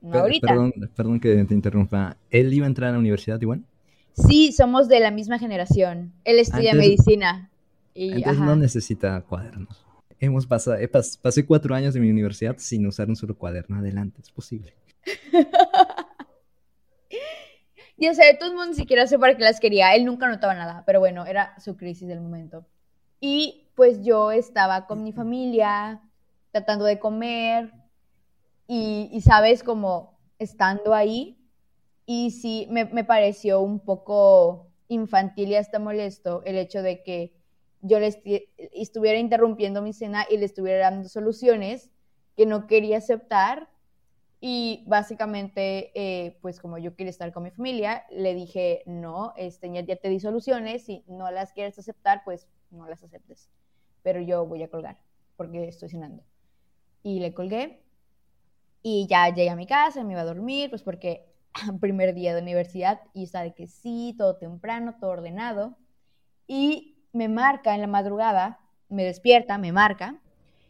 [0.00, 0.46] no Per- ahorita.
[0.48, 2.16] Perdón, perdón que te interrumpa.
[2.30, 3.62] ¿Él iba a entrar a la universidad igual?
[4.12, 6.12] Sí, somos de la misma generación.
[6.24, 7.50] Él estudia Entonces- medicina.
[7.94, 8.44] Y, Entonces ajá.
[8.46, 9.84] no necesita cuadernos.
[10.20, 13.76] Hemos pasado, pas- pasé cuatro años de mi universidad sin usar un solo cuaderno.
[13.76, 14.74] Adelante, es posible.
[18.04, 18.26] Y o sea,
[18.68, 19.94] ni siquiera sé para qué las quería.
[19.94, 22.66] Él nunca notaba nada, pero bueno, era su crisis del momento.
[23.18, 26.02] Y pues yo estaba con mi familia,
[26.50, 27.72] tratando de comer,
[28.66, 31.38] y, sabes, como estando ahí,
[32.04, 37.32] y sí me, me pareció un poco infantil y hasta molesto el hecho de que
[37.80, 38.14] yo le
[38.74, 41.90] estuviera interrumpiendo mi cena y le estuviera dando soluciones
[42.36, 43.70] que no quería aceptar
[44.46, 49.72] y básicamente, eh, pues como yo quería estar con mi familia, le dije, no, este,
[49.72, 53.48] ya, ya te di soluciones, si no las quieres aceptar, pues no las aceptes.
[54.02, 54.98] Pero yo voy a colgar,
[55.38, 56.22] porque estoy cenando.
[57.02, 57.80] Y le colgué,
[58.82, 61.24] y ya llegué a mi casa, me iba a dormir, pues porque
[61.80, 65.78] primer día de universidad, y está de que sí, todo temprano, todo ordenado.
[66.46, 70.20] Y me marca en la madrugada, me despierta, me marca.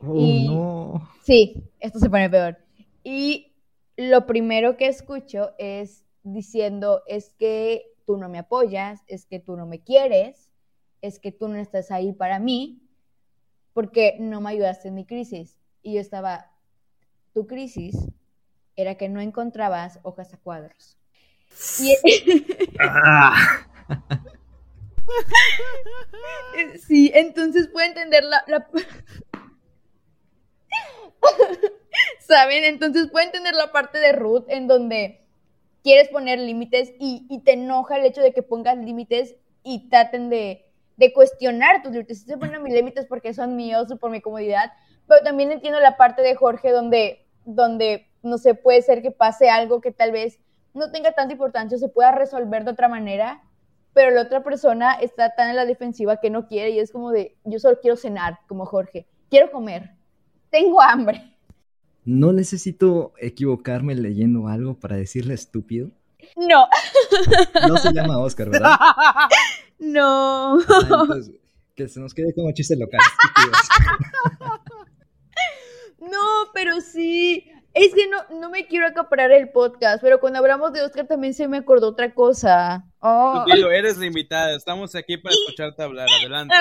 [0.00, 1.08] Oh, Y- no.
[1.24, 2.56] Sí, esto se pone peor.
[3.02, 3.53] Y
[3.96, 9.56] lo primero que escucho es diciendo, es que tú no me apoyas, es que tú
[9.56, 10.50] no me quieres,
[11.02, 12.82] es que tú no estás ahí para mí,
[13.72, 15.58] porque no me ayudaste en mi crisis.
[15.82, 16.52] Y yo estaba,
[17.32, 17.96] tu crisis
[18.76, 20.98] era que no encontrabas hojas a cuadros.
[21.80, 21.94] Y
[26.86, 28.42] sí, entonces puedo entender la...
[28.46, 28.68] la-
[32.26, 32.64] ¿Saben?
[32.64, 35.20] Entonces puedo entender la parte de Ruth en donde
[35.82, 40.30] quieres poner límites y, y te enoja el hecho de que pongas límites y traten
[40.30, 40.64] de,
[40.96, 42.20] de cuestionar tus límites.
[42.20, 44.72] Estoy poniendo mis límites porque son míos por mi comodidad,
[45.06, 49.50] pero también entiendo la parte de Jorge donde, donde, no sé, puede ser que pase
[49.50, 50.40] algo que tal vez
[50.72, 53.42] no tenga tanta importancia o se pueda resolver de otra manera,
[53.92, 57.10] pero la otra persona está tan en la defensiva que no quiere y es como
[57.10, 59.90] de, yo solo quiero cenar, como Jorge, quiero comer,
[60.48, 61.33] tengo hambre.
[62.04, 65.90] No necesito equivocarme leyendo algo para decirle estúpido.
[66.36, 66.66] No,
[67.68, 68.76] No se llama Oscar, ¿verdad?
[69.78, 70.58] no.
[70.60, 71.34] Ah, entonces,
[71.74, 73.00] que se nos quede como chiste local.
[76.10, 77.50] No, pero sí.
[77.72, 81.34] Es que no, no me quiero acaparar el podcast, pero cuando hablamos de Oscar también
[81.34, 82.84] se me acordó otra cosa.
[83.00, 83.44] Oh.
[83.46, 84.54] Dilo, eres la invitada.
[84.54, 86.06] Estamos aquí para escucharte hablar.
[86.20, 86.54] Adelante.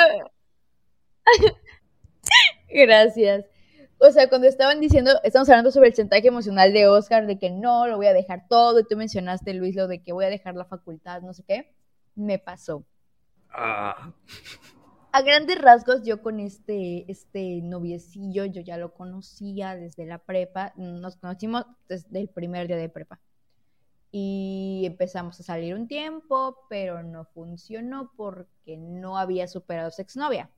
[2.70, 3.46] Gracias.
[4.06, 7.50] O sea, cuando estaban diciendo, estamos hablando sobre el chantaje emocional de Oscar, de que
[7.50, 10.30] no, lo voy a dejar todo, y tú mencionaste, Luis, lo de que voy a
[10.30, 11.74] dejar la facultad, no sé qué,
[12.14, 12.84] me pasó.
[13.50, 14.12] Ah.
[15.14, 20.74] A grandes rasgos, yo con este, este noviecillo, yo ya lo conocía desde la prepa,
[20.76, 23.22] nos conocimos desde el primer día de prepa.
[24.12, 30.50] Y empezamos a salir un tiempo, pero no funcionó porque no había superado su exnovia.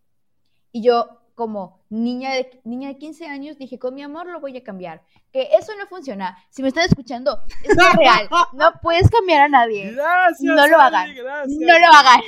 [0.71, 4.55] Y yo, como niña de, niña de 15 años, dije, con mi amor lo voy
[4.57, 5.01] a cambiar.
[5.31, 6.38] Que eso no funciona.
[6.49, 8.27] Si me están escuchando, es no real.
[8.53, 9.91] No puedes cambiar a nadie.
[9.91, 10.41] Gracias.
[10.41, 11.15] No lo Ali, hagan.
[11.15, 11.57] gracias.
[11.59, 12.21] No lo hagan.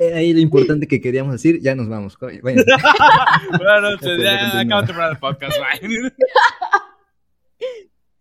[0.00, 2.18] Era ahí lo importante que queríamos decir, ya nos vamos.
[2.18, 2.40] Bueno,
[3.58, 5.56] Buenas noches, Ya, ya, acabo de terminar el podcast.
[5.58, 6.12] bye.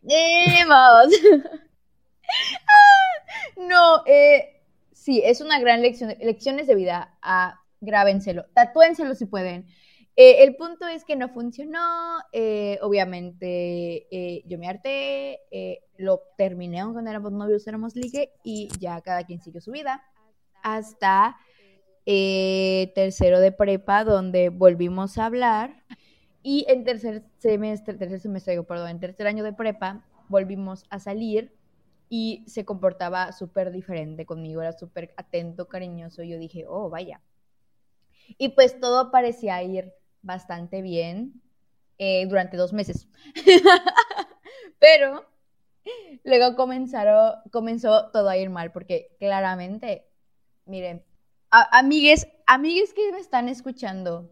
[0.68, 1.14] ¡Vamos!
[3.58, 6.14] no, eh, sí, es una gran lección.
[6.22, 7.16] Lecciones de vida.
[7.22, 8.46] Ah, grábenselo.
[8.54, 9.68] Tatúenselo si pueden.
[10.16, 12.20] Eh, el punto es que no funcionó.
[12.32, 15.40] eh, obviamente, eh, yo me harté.
[15.98, 18.32] lo terminé cuando éramos novios, éramos ligue.
[18.44, 20.04] Y ya cada quien siguió su vida.
[20.64, 21.38] Hasta
[22.06, 25.84] tercero de prepa, donde volvimos a hablar.
[26.44, 31.54] Y en tercer semestre, tercer semestre, perdón, en tercer año de prepa, volvimos a salir
[32.10, 36.24] y se comportaba súper diferente conmigo, era súper atento, cariñoso.
[36.24, 37.22] y Yo dije, oh, vaya.
[38.38, 41.42] Y pues todo parecía ir bastante bien
[41.98, 43.08] eh, durante dos meses.
[44.80, 45.26] Pero
[46.24, 50.06] luego comenzaron, comenzó todo a ir mal, porque claramente,
[50.66, 51.04] miren,
[51.52, 54.32] a- amigues, amigues que me están escuchando,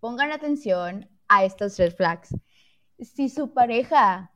[0.00, 2.34] pongan atención a estos red flags.
[3.00, 4.32] Si su pareja,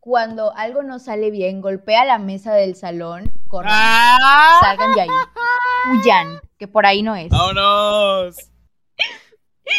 [0.00, 4.58] cuando algo no sale bien, golpea la mesa del salón, corran, ¡Ah!
[4.60, 5.08] salgan de ahí,
[5.90, 7.28] huyan, que por ahí no es.
[7.28, 8.36] ¡Vámonos!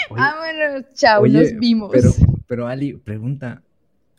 [0.10, 1.90] Oye, Vámonos, chao, oye, nos vimos.
[1.92, 2.12] Pero,
[2.46, 3.64] pero Ali, pregunta,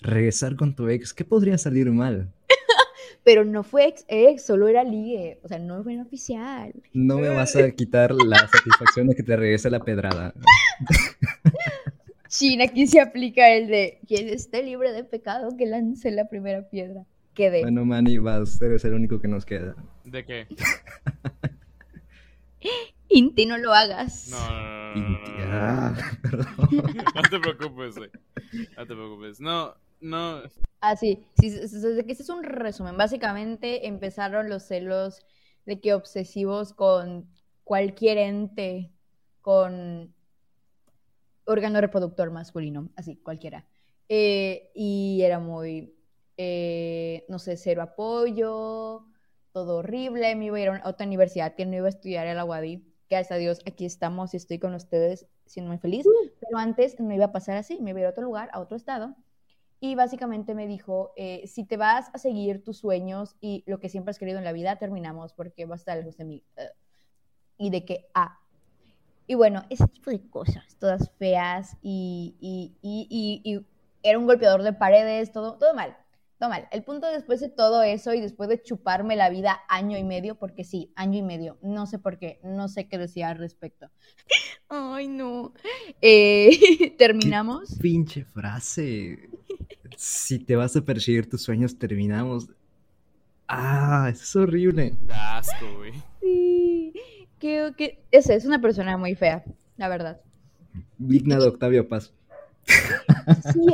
[0.01, 2.33] regresar con tu ex, ¿qué podría salir mal?
[3.25, 6.73] Pero no fue ex, ex, solo era ligue, o sea, no fue oficial.
[6.93, 10.33] No me vas a quitar la satisfacción de que te regrese la pedrada.
[12.29, 16.69] China, aquí se aplica el de quien esté libre de pecado que lance la primera
[16.69, 17.05] piedra.
[17.35, 17.63] Quedé.
[17.63, 19.75] Bueno, Manny, vas, eres el único que nos queda.
[20.05, 20.47] ¿De qué?
[23.09, 24.29] Inti, no lo hagas.
[24.29, 27.07] No, no, no, no, no, Inti- no, no, ah, perdón.
[27.15, 28.11] No te preocupes, güey.
[28.77, 29.41] No te preocupes.
[29.41, 30.43] No, no.
[30.81, 32.97] Ah, sí, sí, sí, sí, sí, que este es un resumen.
[32.97, 35.25] Básicamente empezaron los celos
[35.65, 37.29] de que obsesivos con
[37.65, 38.93] cualquier ente
[39.41, 40.15] con
[41.45, 43.67] órgano reproductor masculino, así, cualquiera.
[44.09, 45.95] Eh, y era muy,
[46.37, 49.07] eh, no sé, cero apoyo,
[49.57, 50.37] todo horrible.
[50.37, 52.85] Me iba a ir a otra universidad que no iba a estudiar en la UADI.
[53.09, 56.05] Gracias a Dios, aquí estamos y estoy con ustedes siendo muy feliz.
[56.41, 58.61] Pero antes no iba a pasar así, me iba a ir a otro lugar, a
[58.61, 59.17] otro estado.
[59.81, 63.89] Y básicamente me dijo, eh, si te vas a seguir tus sueños y lo que
[63.89, 66.45] siempre has querido en la vida, terminamos porque vas a estar lejos de mí.
[66.57, 66.69] Eh,
[67.57, 68.39] y de que, ah.
[69.27, 73.67] Y bueno, ese tipo de cosas, todas feas y, y, y, y- y
[74.03, 75.97] era un golpeador de paredes, todo, todo mal,
[76.39, 76.69] todo mal.
[76.71, 80.37] El punto después de todo eso y después de chuparme la vida año y medio,
[80.37, 83.91] porque sí, año y medio, no sé por qué, no sé qué decía al respecto.
[84.69, 85.53] Ay, no.
[86.01, 87.79] Eh, terminamos.
[87.81, 89.31] Pinche frase.
[89.97, 92.49] Si te vas a perseguir tus sueños, terminamos.
[93.49, 94.95] Ah, eso es horrible.
[95.09, 95.93] Asco, güey.
[96.21, 96.93] Sí,
[97.39, 99.45] que, que esa es una persona muy fea,
[99.77, 100.21] la verdad.
[100.99, 102.13] Digna de Octavio Paz.
[102.67, 103.67] Sí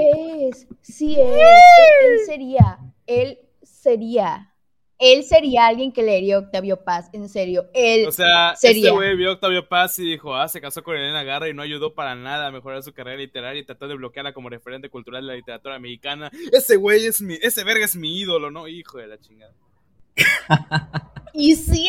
[0.48, 1.26] es, sí es.
[1.28, 4.54] Él, sería, él sería,
[4.98, 7.68] él sería alguien que leería Octavio Paz, en serio.
[7.74, 8.88] Él O sea, sería.
[8.88, 11.54] este güey vio a Octavio Paz y dijo, ah, se casó con Elena Garra y
[11.54, 14.88] no ayudó para nada a mejorar su carrera literaria y trató de bloquearla como referente
[14.88, 16.30] cultural de la literatura mexicana.
[16.52, 18.68] Ese güey es mi, ese verga es mi ídolo, ¿no?
[18.68, 19.54] Hijo de la chingada.
[21.34, 21.88] Y sí,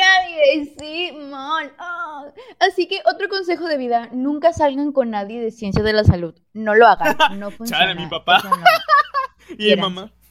[0.56, 1.72] y sí, man.
[1.78, 2.24] ah.
[2.60, 6.34] Así que otro consejo de vida, nunca salgan con nadie de ciencia de la salud.
[6.54, 7.94] No lo hagan, no funciona.
[7.94, 8.42] mi papá.
[8.44, 8.52] no.
[9.58, 10.14] Y mi mamá.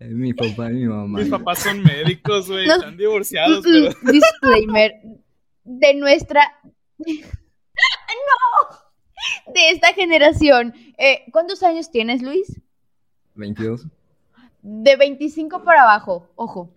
[0.00, 1.18] Mi papá y mi mamá.
[1.18, 2.66] Mis papás son médicos, güey.
[2.66, 2.76] No.
[2.76, 3.90] Están divorciados, Mm, pero.
[4.02, 4.92] mm, Disclaimer
[5.64, 6.40] de nuestra.
[6.98, 9.52] ¡No!
[9.52, 10.72] De esta generación.
[10.96, 12.60] Eh, ¿Cuántos años tienes, Luis?
[13.34, 13.86] 22.
[14.62, 16.70] De 25 para abajo, ojo.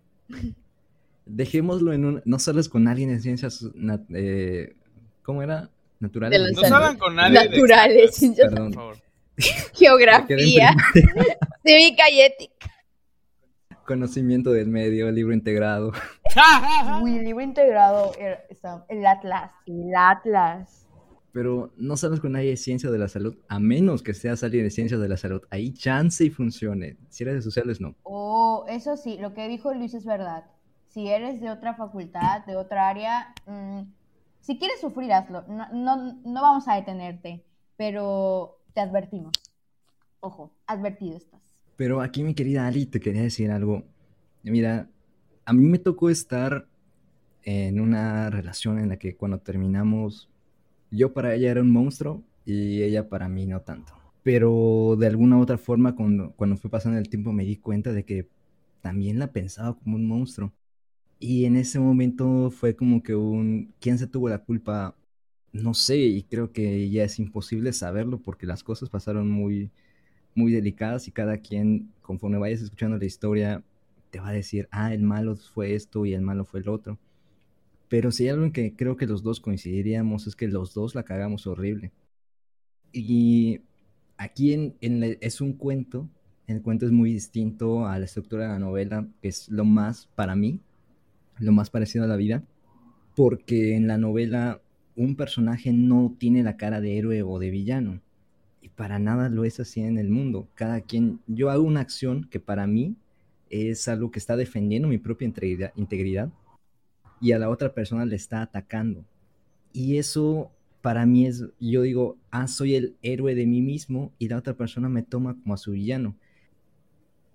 [1.26, 2.22] Dejémoslo en un.
[2.26, 3.64] No sales con alguien en ciencias.
[3.76, 4.76] nat- eh,
[5.24, 5.70] ¿Cómo era?
[6.00, 6.42] Naturales.
[6.44, 7.40] De No salgan con nadie.
[7.40, 8.72] de Naturales, ciencias- Perdón.
[8.72, 8.98] Por favor.
[9.74, 10.76] Geografía,
[11.66, 12.70] cívica y ética.
[13.88, 15.92] Conocimiento del medio, libro integrado.
[17.02, 20.83] Uy, el libro integrado, era- está- el Atlas, el Atlas.
[21.34, 24.64] Pero no sales con nadie de ciencia de la salud, a menos que seas alguien
[24.64, 25.42] de ciencias de la salud.
[25.50, 26.96] Ahí chance y funcione.
[27.10, 27.96] Si eres de sociales, no.
[28.04, 30.46] Oh, eso sí, lo que dijo Luis es verdad.
[30.88, 33.82] Si eres de otra facultad, de otra área, mm,
[34.42, 35.44] si quieres sufrir, hazlo.
[35.48, 37.44] No, no, no vamos a detenerte,
[37.78, 39.34] pero te advertimos.
[40.20, 41.42] Ojo, advertido estás.
[41.76, 43.84] Pero aquí, mi querida Ali, te quería decir algo.
[44.44, 44.90] Mira,
[45.46, 46.68] a mí me tocó estar
[47.44, 50.30] en una relación en la que cuando terminamos,
[50.94, 53.94] yo para ella era un monstruo y ella para mí no tanto.
[54.24, 57.92] Pero de alguna u otra forma, cuando, cuando fue pasando el tiempo, me di cuenta
[57.92, 58.28] de que
[58.82, 60.54] también la pensaba como un monstruo.
[61.20, 64.96] Y en ese momento fue como que un, ¿quién se tuvo la culpa?
[65.54, 69.72] No sé, y creo que ya es imposible saberlo porque las cosas pasaron muy,
[70.36, 73.64] muy delicadas y cada quien, conforme vayas escuchando la historia,
[74.12, 77.00] te va a decir, ah, el malo fue esto y el malo fue el otro.
[77.94, 80.96] Pero si hay algo en que creo que los dos coincidiríamos es que los dos
[80.96, 81.92] la cagamos horrible.
[82.92, 83.62] Y
[84.18, 84.76] aquí en,
[85.22, 86.10] es un cuento,
[86.48, 90.10] el cuento es muy distinto a la estructura de la novela, que es lo más,
[90.16, 90.60] para mí,
[91.38, 92.42] lo más parecido a la vida,
[93.16, 94.60] porque en la novela
[94.96, 98.02] un personaje no tiene la cara de héroe o de villano,
[98.60, 100.48] y para nada lo es así en el mundo.
[100.56, 102.96] Cada quien, yo hago una acción que para mí
[103.52, 106.32] es algo que está defendiendo mi propia integridad, integridad
[107.24, 109.06] y a la otra persona le está atacando.
[109.72, 110.52] Y eso
[110.82, 114.56] para mí es, yo digo, ah, soy el héroe de mí mismo y la otra
[114.56, 116.18] persona me toma como a su villano.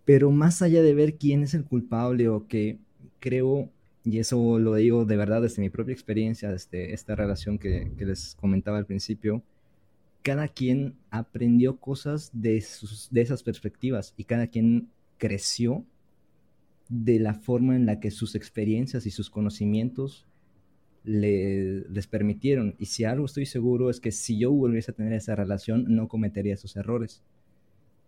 [0.05, 2.76] Pero más allá de ver quién es el culpable o que
[3.18, 3.70] creo,
[4.05, 8.05] y eso lo digo de verdad desde mi propia experiencia, desde esta relación que, que
[8.05, 9.43] les comentaba al principio,
[10.22, 15.86] cada quien aprendió cosas de, sus, de esas perspectivas y cada quien creció
[16.89, 20.26] de la forma en la que sus experiencias y sus conocimientos
[21.05, 22.74] les permitieron.
[22.78, 26.09] Y si algo estoy seguro es que si yo volviese a tener esa relación, no
[26.09, 27.22] cometería esos errores.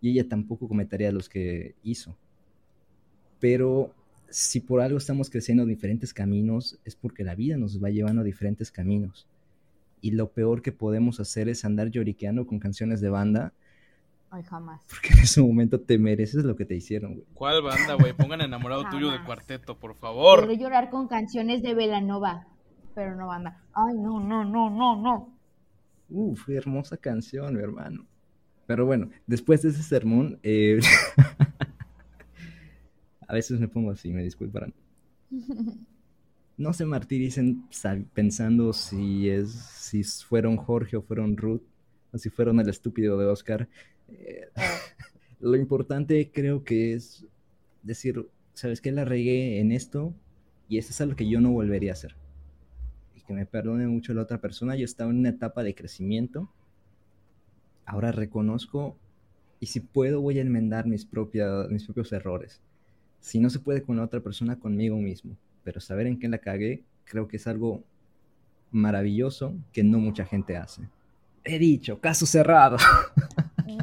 [0.01, 2.15] Y ella tampoco cometería los que hizo.
[3.39, 3.93] Pero
[4.29, 8.25] si por algo estamos creciendo diferentes caminos, es porque la vida nos va llevando a
[8.25, 9.27] diferentes caminos.
[9.99, 13.53] Y lo peor que podemos hacer es andar lloriqueando con canciones de banda
[14.33, 14.81] Ay, jamás.
[14.89, 17.25] Porque en ese momento te mereces lo que te hicieron, güey.
[17.33, 18.13] ¿Cuál banda, güey?
[18.13, 20.47] Pongan enamorado tuyo de cuarteto, por favor.
[20.47, 22.47] Quiero llorar con canciones de Velanova,
[22.95, 23.61] pero no banda.
[23.73, 25.37] Ay, no, no, no, no, no.
[26.09, 28.05] Uf, hermosa canción, mi hermano.
[28.67, 30.79] Pero bueno, después de ese sermón, eh,
[33.27, 34.73] a veces me pongo así, me disculparán.
[36.55, 37.65] No se martiricen
[38.13, 41.63] pensando si es si fueron Jorge o fueron Ruth
[42.13, 43.67] o si fueron el estúpido de Oscar.
[45.39, 47.25] Lo importante creo que es
[47.83, 48.91] decir, ¿sabes qué?
[48.91, 50.13] La regué en esto
[50.69, 52.15] y esto es algo que yo no volvería a hacer.
[53.15, 54.75] Y que me perdone mucho la otra persona.
[54.75, 56.49] Yo estaba en una etapa de crecimiento.
[57.85, 58.95] Ahora reconozco
[59.59, 61.07] y si puedo voy a enmendar mis,
[61.69, 62.61] mis propios errores.
[63.19, 65.35] Si no se puede con la otra persona, conmigo mismo.
[65.63, 67.83] Pero saber en qué la cagué creo que es algo
[68.71, 70.83] maravilloso que no mucha gente hace.
[71.43, 72.77] He dicho, caso cerrado.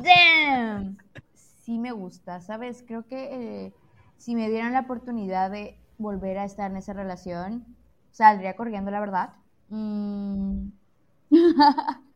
[0.08, 0.96] Damn.
[1.34, 2.84] Sí me gusta, ¿sabes?
[2.86, 3.74] Creo que eh,
[4.16, 7.76] si me dieran la oportunidad de volver a estar en esa relación,
[8.10, 9.34] saldría corriendo, la verdad.
[9.68, 10.68] Mm.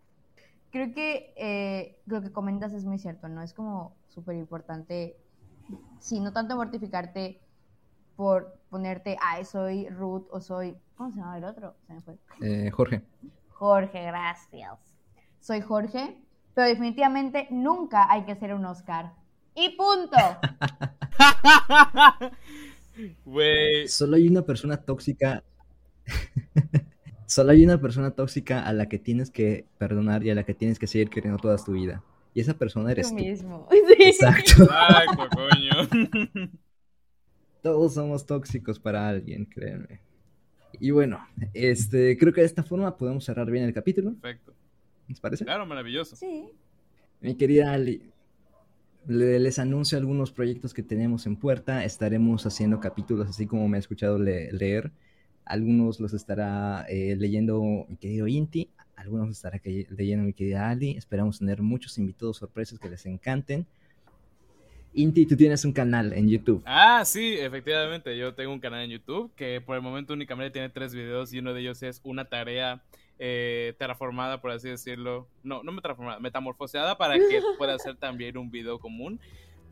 [0.71, 3.43] Creo que eh, lo que comentas es muy cierto, ¿no?
[3.43, 5.17] Es como súper importante,
[5.99, 7.43] sí, no tanto mortificarte
[8.17, 11.75] por ponerte, ay, soy Ruth o soy, ¿cómo se llama el otro?
[11.87, 12.19] Se me fue.
[12.41, 13.03] Eh, Jorge.
[13.51, 14.79] Jorge, gracias.
[15.41, 16.23] Soy Jorge
[16.55, 19.13] pero definitivamente nunca hay que hacer un Oscar.
[19.55, 20.17] Y punto.
[23.87, 25.43] Solo hay una persona tóxica.
[27.27, 30.55] Solo hay una persona tóxica a la que tienes que perdonar y a la que
[30.55, 32.03] tienes que seguir queriendo toda tu vida.
[32.35, 33.15] Y esa persona eres tú.
[33.15, 33.69] mismo.
[33.99, 34.65] Exacto.
[34.65, 36.51] Exacto, coño.
[37.63, 40.01] Todos somos tóxicos para alguien, créanme.
[40.81, 44.15] Y bueno, este, creo que de esta forma podemos cerrar bien el capítulo.
[44.15, 44.55] Perfecto.
[45.09, 45.45] ¿Les parece?
[45.45, 46.17] Claro, maravilloso.
[46.17, 46.51] Sí.
[47.21, 48.03] Mi querida Ali,
[49.07, 51.85] les anuncio algunos proyectos que tenemos en puerta.
[51.85, 54.91] Estaremos haciendo capítulos así como me ha escuchado leer.
[55.45, 60.97] Algunos los estará eh, leyendo mi querido Inti, algunos los estará leyendo mi querida Ali.
[60.97, 63.67] Esperamos tener muchos invitados sorpresas que les encanten.
[64.95, 66.63] Inti, tú tienes un canal en YouTube.
[66.67, 68.17] Ah, sí, efectivamente.
[68.17, 71.39] Yo tengo un canal en YouTube que por el momento únicamente tiene tres videos y
[71.39, 72.83] uno de ellos es una tarea
[73.19, 75.27] eh, terraformada, por así decirlo.
[75.43, 79.21] No, no metamorfoseada, metamorfoseada para que pueda ser también un video común.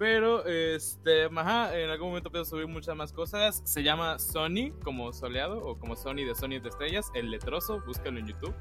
[0.00, 3.60] Pero, este, ajá, en algún momento puedo subir muchas más cosas.
[3.66, 8.18] Se llama Sony, como soleado, o como Sony de Sony de Estrellas, el letroso, búscalo
[8.18, 8.54] en YouTube.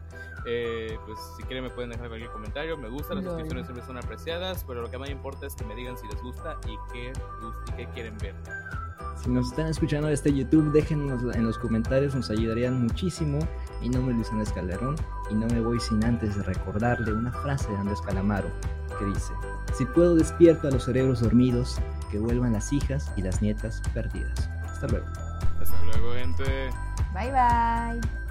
[0.46, 2.78] Eh, pues si quieren me pueden dejar cualquier comentario.
[2.78, 5.76] Me gusta, las suscripciones siempre son apreciadas, pero lo que más importa es que me
[5.76, 8.36] digan si les gusta y qué, y qué quieren ver.
[9.16, 13.40] Si nos están escuchando desde YouTube, déjenos en los comentarios, nos ayudarían muchísimo.
[13.80, 14.98] Mi nombre es Luis Andrés Calderón
[15.32, 18.50] y no me voy sin antes recordarle una frase de Andrés Calamaro
[19.00, 19.34] que dice,
[19.76, 21.80] si puedo despierto a los cerebros dormidos,
[22.12, 24.50] que vuelvan las hijas y las nietas perdidas.
[24.66, 25.08] Hasta luego.
[25.62, 26.70] Hasta luego, gente.
[27.14, 28.29] Bye bye.